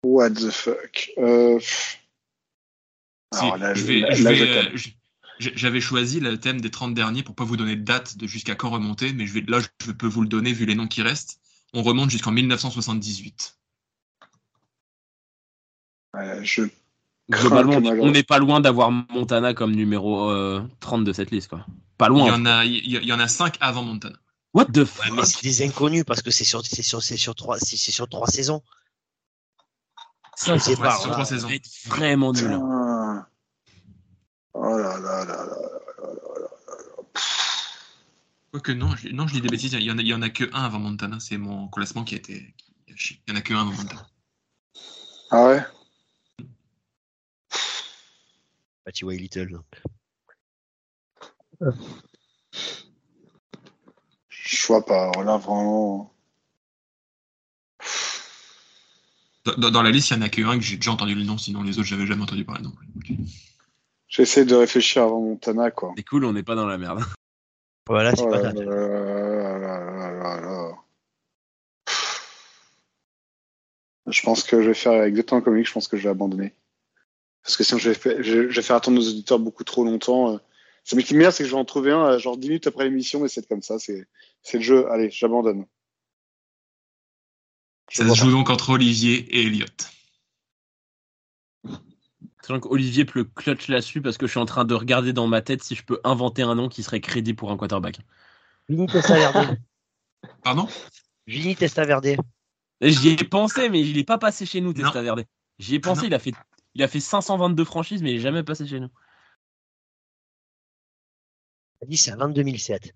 [0.03, 1.11] What the fuck.
[1.19, 1.61] Euh...
[3.33, 3.75] Alors là,
[5.39, 8.55] J'avais choisi le thème des 30 derniers pour pas vous donner de date de jusqu'à
[8.55, 11.03] quand remonter, mais je vais, là, je peux vous le donner vu les noms qui
[11.03, 11.41] restent.
[11.75, 13.59] On remonte jusqu'en 1978.
[16.15, 16.63] Ouais, je...
[17.31, 21.67] Globalement, on- n'est pas loin d'avoir Montana comme numéro euh, 30 de cette liste, quoi.
[21.99, 22.33] Pas Il y loin.
[22.35, 24.17] en a, il y, il y en a 5 avant Montana.
[24.55, 27.19] What the Ouais, fuck mais c'est des inconnus parce que c'est sur, c'est sur, c'est
[27.19, 28.63] sur trois, c'est c'est sur trois saisons.
[30.37, 31.49] Ça, ça pas, sur trois saisons.
[31.51, 32.51] être vraiment nul.
[32.53, 33.27] hein.
[34.55, 35.57] Oh là là là là.
[38.51, 40.23] Quoique non, je, non, je dis des bêtises, il y en a, il y en
[40.23, 42.55] a que un avant Montana, c'est mon classement qui a été.
[42.97, 43.21] qui.
[43.27, 44.07] Il y en a que un avant Montana.
[45.31, 45.63] Ah ouais
[48.93, 49.61] Tu vois, Little.
[54.29, 55.11] Je vois pas.
[55.11, 56.13] Alors là, vraiment.
[59.57, 61.39] Dans, la liste, il y en a que un que j'ai déjà entendu le nom,
[61.39, 63.17] sinon les autres, j'avais jamais entendu parler non plus.
[64.09, 65.95] J'essaie de réfléchir avant Montana, quoi.
[65.97, 67.03] C'est cool, on n'est pas dans la merde.
[67.87, 68.53] Voilà, c'est Oh pas là.
[74.07, 76.55] Je pense que je vais faire exactement comme lui, je pense que je vais abandonner.
[77.49, 79.83] Parce que sinon, je vais, faire, je, je vais faire attendre nos auditeurs beaucoup trop
[79.83, 80.35] longtemps.
[80.35, 80.39] euh.
[80.95, 82.85] Mais qui m'énerve, c'est que je vais en trouver un, euh, genre 10 minutes après
[82.85, 84.07] l'émission, mais c'est comme ça, c'est
[84.53, 84.87] le jeu.
[84.91, 85.65] Allez, j'abandonne.
[87.91, 89.65] Je Ça se joue donc entre Olivier et Elliot.
[92.43, 95.27] Sachant qu'Olivier peut le clutch là-dessus parce que je suis en train de regarder dans
[95.27, 98.01] ma tête si je peux inventer un nom qui serait crédible pour un quarterback.
[98.69, 99.59] Vini Testaverde.
[100.45, 100.69] Pardon?
[101.27, 102.17] Vini Testaverde.
[102.83, 104.75] J'y ai pensé, mais il est pas passé chez nous.
[104.75, 105.25] Testaverde.
[105.59, 106.07] J'y ai pensé, Non.
[106.09, 106.33] il a fait,
[106.75, 108.91] il a fait 522 franchises, mais il est jamais passé chez nous.
[111.83, 112.93] a dit c'est avant 2007.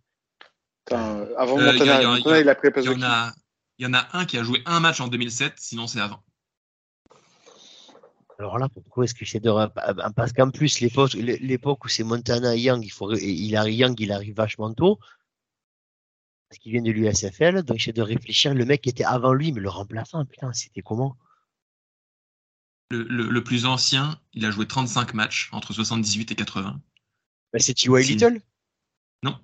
[0.84, 3.32] Putain, euh, avant Euh, Montana, a- a- Montana, il a pris Il y, en a,
[3.78, 6.22] il y en a un qui a joué un match en 2007, sinon c'est avant.
[8.38, 9.78] Alors là, pourquoi est-ce que c'est de rap-
[10.16, 14.34] Parce qu'en plus, l'époque, où c'est Montana Young, il faut, il arrive Young, il arrive
[14.34, 14.98] vachement tôt.
[16.48, 18.52] Parce qu'il vient de l'USFL, donc j'essaie de réfléchir.
[18.52, 21.16] Le mec qui était avant lui, mais le remplaçant, putain, c'était comment?
[22.92, 26.78] Le, le- le plus ancien, il a joué 35 matchs entre 78 et 80.
[27.52, 28.06] Ben, C'est T.Y.
[28.06, 28.40] Little?
[29.22, 29.38] Non.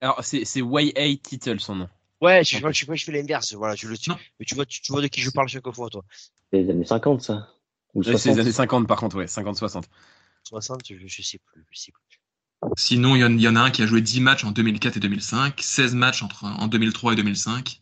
[0.00, 1.88] Alors, c'est YA Title son nom.
[2.20, 3.54] Ouais, je sais pas, je pas, je fais l'inverse.
[3.54, 4.18] Voilà, je le Non.
[4.38, 6.04] Mais tu vois, tu, tu vois de qui je parle chaque fois, toi.
[6.52, 7.48] C'est les années 50, ça.
[7.94, 8.34] Ou Ouais, C'est 60.
[8.34, 9.84] les années 50 par contre, ouais, 50-60.
[10.44, 12.20] 60, je, je sais plus, je sais plus.
[12.76, 14.50] Sinon, il y, en, il y en a un qui a joué 10 matchs en
[14.50, 17.80] 2004 et 2005, 16 matchs entre, en 2003 et 2005.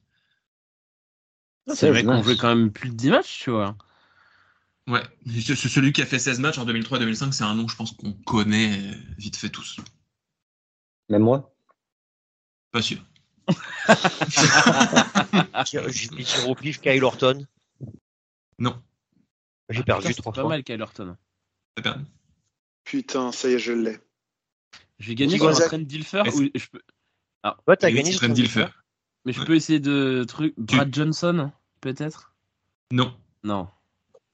[1.74, 3.76] C'est vrai qu'on jouait quand même plus de 10 matchs, tu vois.
[4.88, 7.54] Ouais, Ce- ce- celui qui a fait 16 matchs en 2003 et 2005, c'est un
[7.54, 9.78] nom, je pense, qu'on connaît euh, vite fait tous.
[11.10, 11.54] Même moi?
[12.70, 12.98] Pas sûr.
[13.48, 13.54] Vais
[16.24, 17.46] tirer au pif, Kyle Horton.
[18.58, 18.82] Non,
[19.68, 20.48] J'ai perdu trois c'était pas fois.
[20.48, 21.16] mal, Kyle Horton.
[21.76, 22.04] t'as perdu?
[22.84, 23.98] Putain, ça y est, je l'ai.
[25.00, 26.82] Gagner Qui sur un Trent Dilfer ou je peux...
[27.66, 28.66] Ouais, t'as gagné sur Trent Dilfer.
[29.24, 29.46] Mais je Ouais.
[29.46, 30.54] peux essayer de truc.
[30.58, 32.34] Brad Johnson, peut-être?
[32.90, 33.68] Non, Non.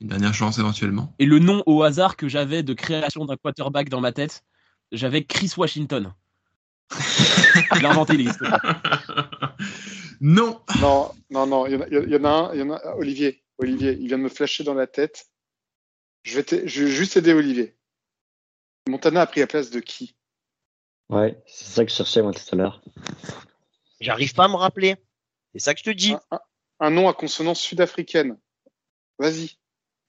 [0.05, 1.15] Une dernière chance éventuellement.
[1.19, 4.45] Et le nom au hasard que j'avais de création d'un quarterback dans ma tête,
[4.93, 6.13] j'avais Chris Washington.
[6.91, 9.57] Je l'ai inventé, il pas.
[10.21, 12.63] non Non, non, non, il y en a, il y en a un, il y
[12.63, 13.43] en a Olivier.
[13.57, 15.31] Olivier, il vient de me flasher dans la tête.
[16.23, 17.75] Je vais, t'a- je vais juste aider Olivier.
[18.87, 20.15] Montana a pris la place de qui?
[21.09, 22.83] Ouais, c'est ça que je cherchais, moi, tout à l'heure.
[24.01, 24.97] J'arrive pas à me rappeler.
[25.55, 26.13] C'est ça que je te dis.
[26.13, 26.41] un, un-
[26.81, 28.37] un nom à consonance sud-africaine.
[29.19, 29.57] Vas-y.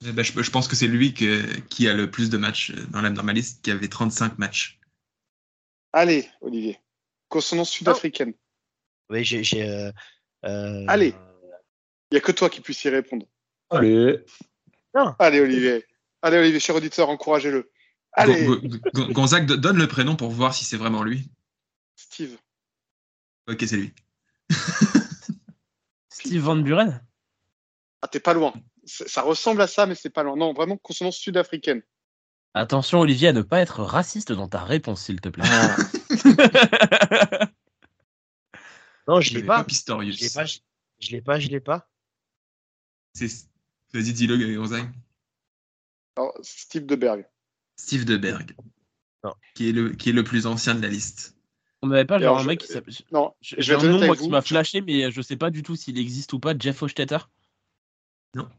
[0.03, 2.71] Eh ben, je, je pense que c'est lui que- qui a le plus de matchs
[2.71, 4.79] euh, dans la, dans ma liste, qui avait 35 matchs.
[5.93, 6.79] Allez, Olivier.
[7.29, 8.33] Consonance sud-africaine.
[9.09, 9.43] Oui, j'ai.
[9.43, 9.91] j'ai, euh,
[10.45, 11.13] euh, Allez.
[12.11, 13.25] Il n'y a que toi qui puisse y répondre.
[13.69, 14.19] Allez.
[15.19, 15.85] Allez, Olivier.
[16.21, 17.71] Allez, Olivier, cher auditeur, encouragez-le.
[18.13, 21.29] Allez, Gon- Gon- Gon- Gonzague, do- donne le prénom pour voir si c'est vraiment lui.
[21.95, 22.37] Steve.
[23.47, 23.93] Ok, c'est lui.
[26.09, 27.01] Steve Van Buren?
[28.01, 28.53] Ah, t'es pas loin.
[28.85, 30.35] Ça ressemble à ça, mais c'est pas loin.
[30.35, 31.81] Non, vraiment consonance sud-africaine.
[32.53, 35.43] Attention, Olivier, à ne pas être raciste dans ta réponse, s'il te plaît.
[35.47, 35.75] Ah,
[39.07, 39.63] Non, je l'ai J'avais pas.
[39.63, 40.17] Pistorius.
[40.17, 40.45] Je l'ai pas.
[40.45, 41.39] Je l'ai pas.
[41.39, 41.89] Je l'ai pas.
[43.13, 43.49] C'est-
[43.93, 44.91] Vas-y, dis-le, Gonzague.
[46.41, 47.25] Steve Deberg.
[47.75, 48.55] Steve Deberg.
[49.23, 49.33] Non.
[49.53, 51.35] Qui est, le, qui est le plus ancien de la liste.
[51.81, 52.93] On n'avait pas genre un mec qui s'appelle.
[53.11, 55.61] Non, J'ai je vais un nom moi qui m'a flashé, mais je sais pas du
[55.61, 56.57] tout s'il existe ou pas.
[56.57, 57.19] Jeff Hostetter
[58.33, 58.49] Non,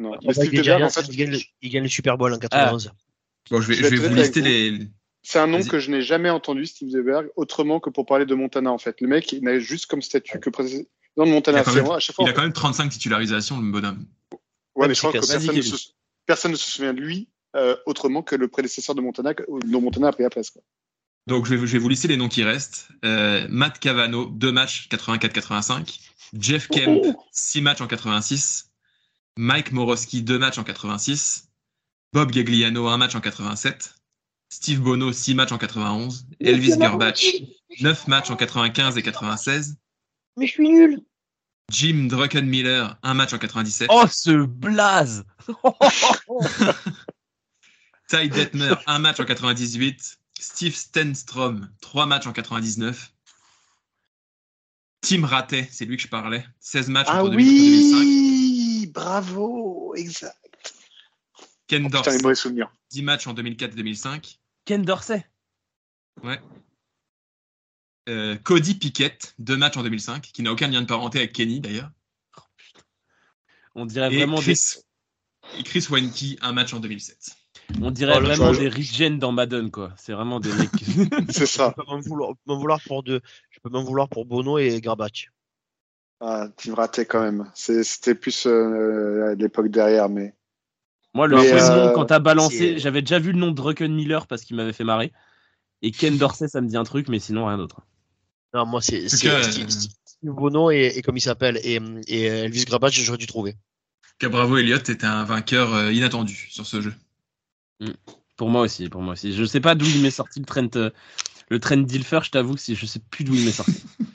[0.00, 2.38] Ah, il, gagne, Deberg, en fait, il, gagne le, il gagne le Super Bowl en
[2.38, 2.92] 91.
[3.50, 4.86] Bon, je vais, Je je vais vais être vous lister les.
[5.22, 8.34] c'est un nom que je n'ai jamais entendu, Steve Deberg, autrement que pour parler de
[8.34, 9.00] Montana, en fait.
[9.00, 10.84] Le mec, il n'a juste comme statut que président
[11.16, 11.58] de Il Montana.
[11.58, 12.24] a quand C'est même- moi, à chaque fois.
[12.24, 14.06] Il a quand même 35 titularisations, le bonhomme.
[14.74, 15.88] Ouais, mais je crois que que- personne ne, se,
[16.24, 19.80] personne ne se souvient de lui euh, autrement que le prédécesseur de Montana, que- dont
[19.82, 20.48] Montana a pris la place.
[20.50, 20.62] Quoi.
[21.26, 22.88] Donc, je vais, je vais vous lister les noms qui restent.
[23.04, 26.00] Euh, Matt Cavano, 2 matchs 84-85.
[26.32, 28.71] Jeff Kemp, 6 matchs en 86.
[29.36, 31.48] Mike Morosky, 2 matchs en 86.
[32.12, 33.94] Bob Gagliano, 1 match en 87.
[34.50, 36.26] Steve Bono, 6 matchs en 91.
[36.40, 37.18] Elvis Gerbach,
[37.80, 39.76] 9 matchs en 95 et 96.
[40.36, 41.00] Mais je suis nul.
[41.70, 43.88] Jim Druckenmiller, 1 match en 97.
[43.90, 45.24] Oh, ce blaze
[48.08, 50.18] Ty Detmer, 1 match en 98.
[50.38, 53.12] Steve Stenstrom, 3 matchs en 99.
[55.00, 56.44] Tim Rattay, c'est lui que je parlais.
[56.60, 57.98] 16 matchs Ah entre 2003 et 2005.
[57.98, 58.21] oui
[58.92, 60.74] Bravo Exact.
[61.66, 62.72] Ken Oh, putain, Dorsey, les mauvais souvenirs.
[62.90, 64.38] 10 matchs en 2004 et 2005.
[64.64, 65.24] Ken Dorsey
[68.08, 71.60] Euh, Cody Pickett, 2 matchs en 2005, qui n'a aucun lien de parenté avec Kenny
[71.60, 71.90] d'ailleurs.
[73.74, 74.58] On dirait Et vraiment Chris,
[75.54, 77.36] des, et Chris Weinke, un match en 2007.
[77.80, 79.94] on dirait Oh, vraiment des regen dans Madden, quoi.
[79.96, 80.70] C'est vraiment des mecs.
[81.30, 81.74] C'est ça.
[81.76, 83.20] Je peux m'en vouloir, pour deux.
[83.50, 85.32] Je peux m'en vouloir pour Bono et Garbage.
[86.24, 87.50] Ah, tu raté quand même.
[87.54, 90.34] C'était plus euh, l'époque derrière, mais.
[91.14, 94.20] Moi, le Mais, euh, nom, quand t'as balancé, j'avais déjà vu le nom de Druckenmiller
[94.28, 95.12] parce qu'il m'avait fait marrer.
[95.82, 97.80] Et Ken Dorsey, ça me dit un truc, mais sinon rien d'autre.
[98.54, 99.50] Non, moi, c'est Steve, euh,
[100.22, 103.56] Bono et, et comme il s'appelle, et, et Elvis Garbage, j'aurais dû trouver.
[104.18, 106.94] Que Bravo Elliott était un vainqueur euh, inattendu sur ce jeu.
[108.36, 109.32] Pour moi aussi, pour moi aussi.
[109.32, 110.90] Je sais pas d'où il m'est sorti le Trent, euh,
[111.48, 113.72] le Trent Dilfer, je t'avoue que si- je sais plus d'où il m'est sorti.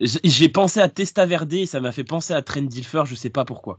[0.00, 3.44] J'ai pensé à Testaverde et ça m'a fait penser à Trent Dilfer, je sais pas
[3.44, 3.78] pourquoi.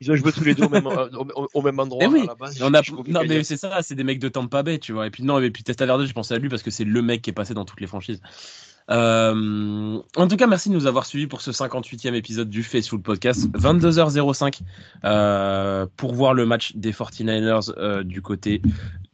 [0.00, 0.86] Ils ont joué tous les deux au même,
[1.54, 2.06] au, même endroit.
[2.06, 2.26] Oui,
[2.60, 5.06] on a, non, mais c'est ça, c'est des mecs de Tampa Bay, tu vois.
[5.06, 7.22] Et puis, non, et puis Testaverde, je pensais à lui parce que c'est le mec
[7.22, 8.20] qui est passé dans toutes les franchises.
[8.90, 13.02] Euh, en tout cas, merci de nous avoir suivis pour ce 58e épisode du Facebook
[13.02, 13.48] Podcast.
[13.52, 14.60] 22h05
[15.04, 18.62] euh, pour voir le match des 49ers euh, du côté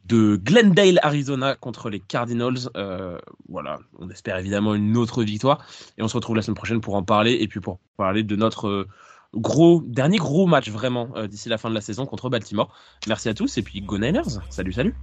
[0.05, 2.69] de Glendale, Arizona contre les Cardinals.
[2.77, 3.17] Euh,
[3.49, 5.65] voilà, on espère évidemment une autre victoire.
[5.97, 8.35] Et on se retrouve la semaine prochaine pour en parler et puis pour parler de
[8.35, 8.87] notre euh,
[9.33, 12.73] gros dernier gros match vraiment euh, d'ici la fin de la saison contre Baltimore.
[13.07, 14.41] Merci à tous et puis Go Niners.
[14.49, 14.95] Salut, salut.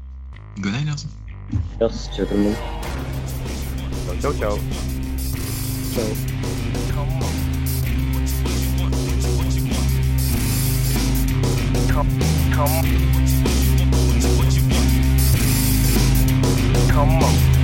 [0.59, 1.07] Go Niners.
[1.80, 2.55] Merci, ciao tout le monde.
[4.20, 4.57] Ciao, ciao.
[5.94, 6.05] Ciao.
[11.92, 12.09] Come,
[12.55, 13.51] come.
[16.93, 17.61] come on.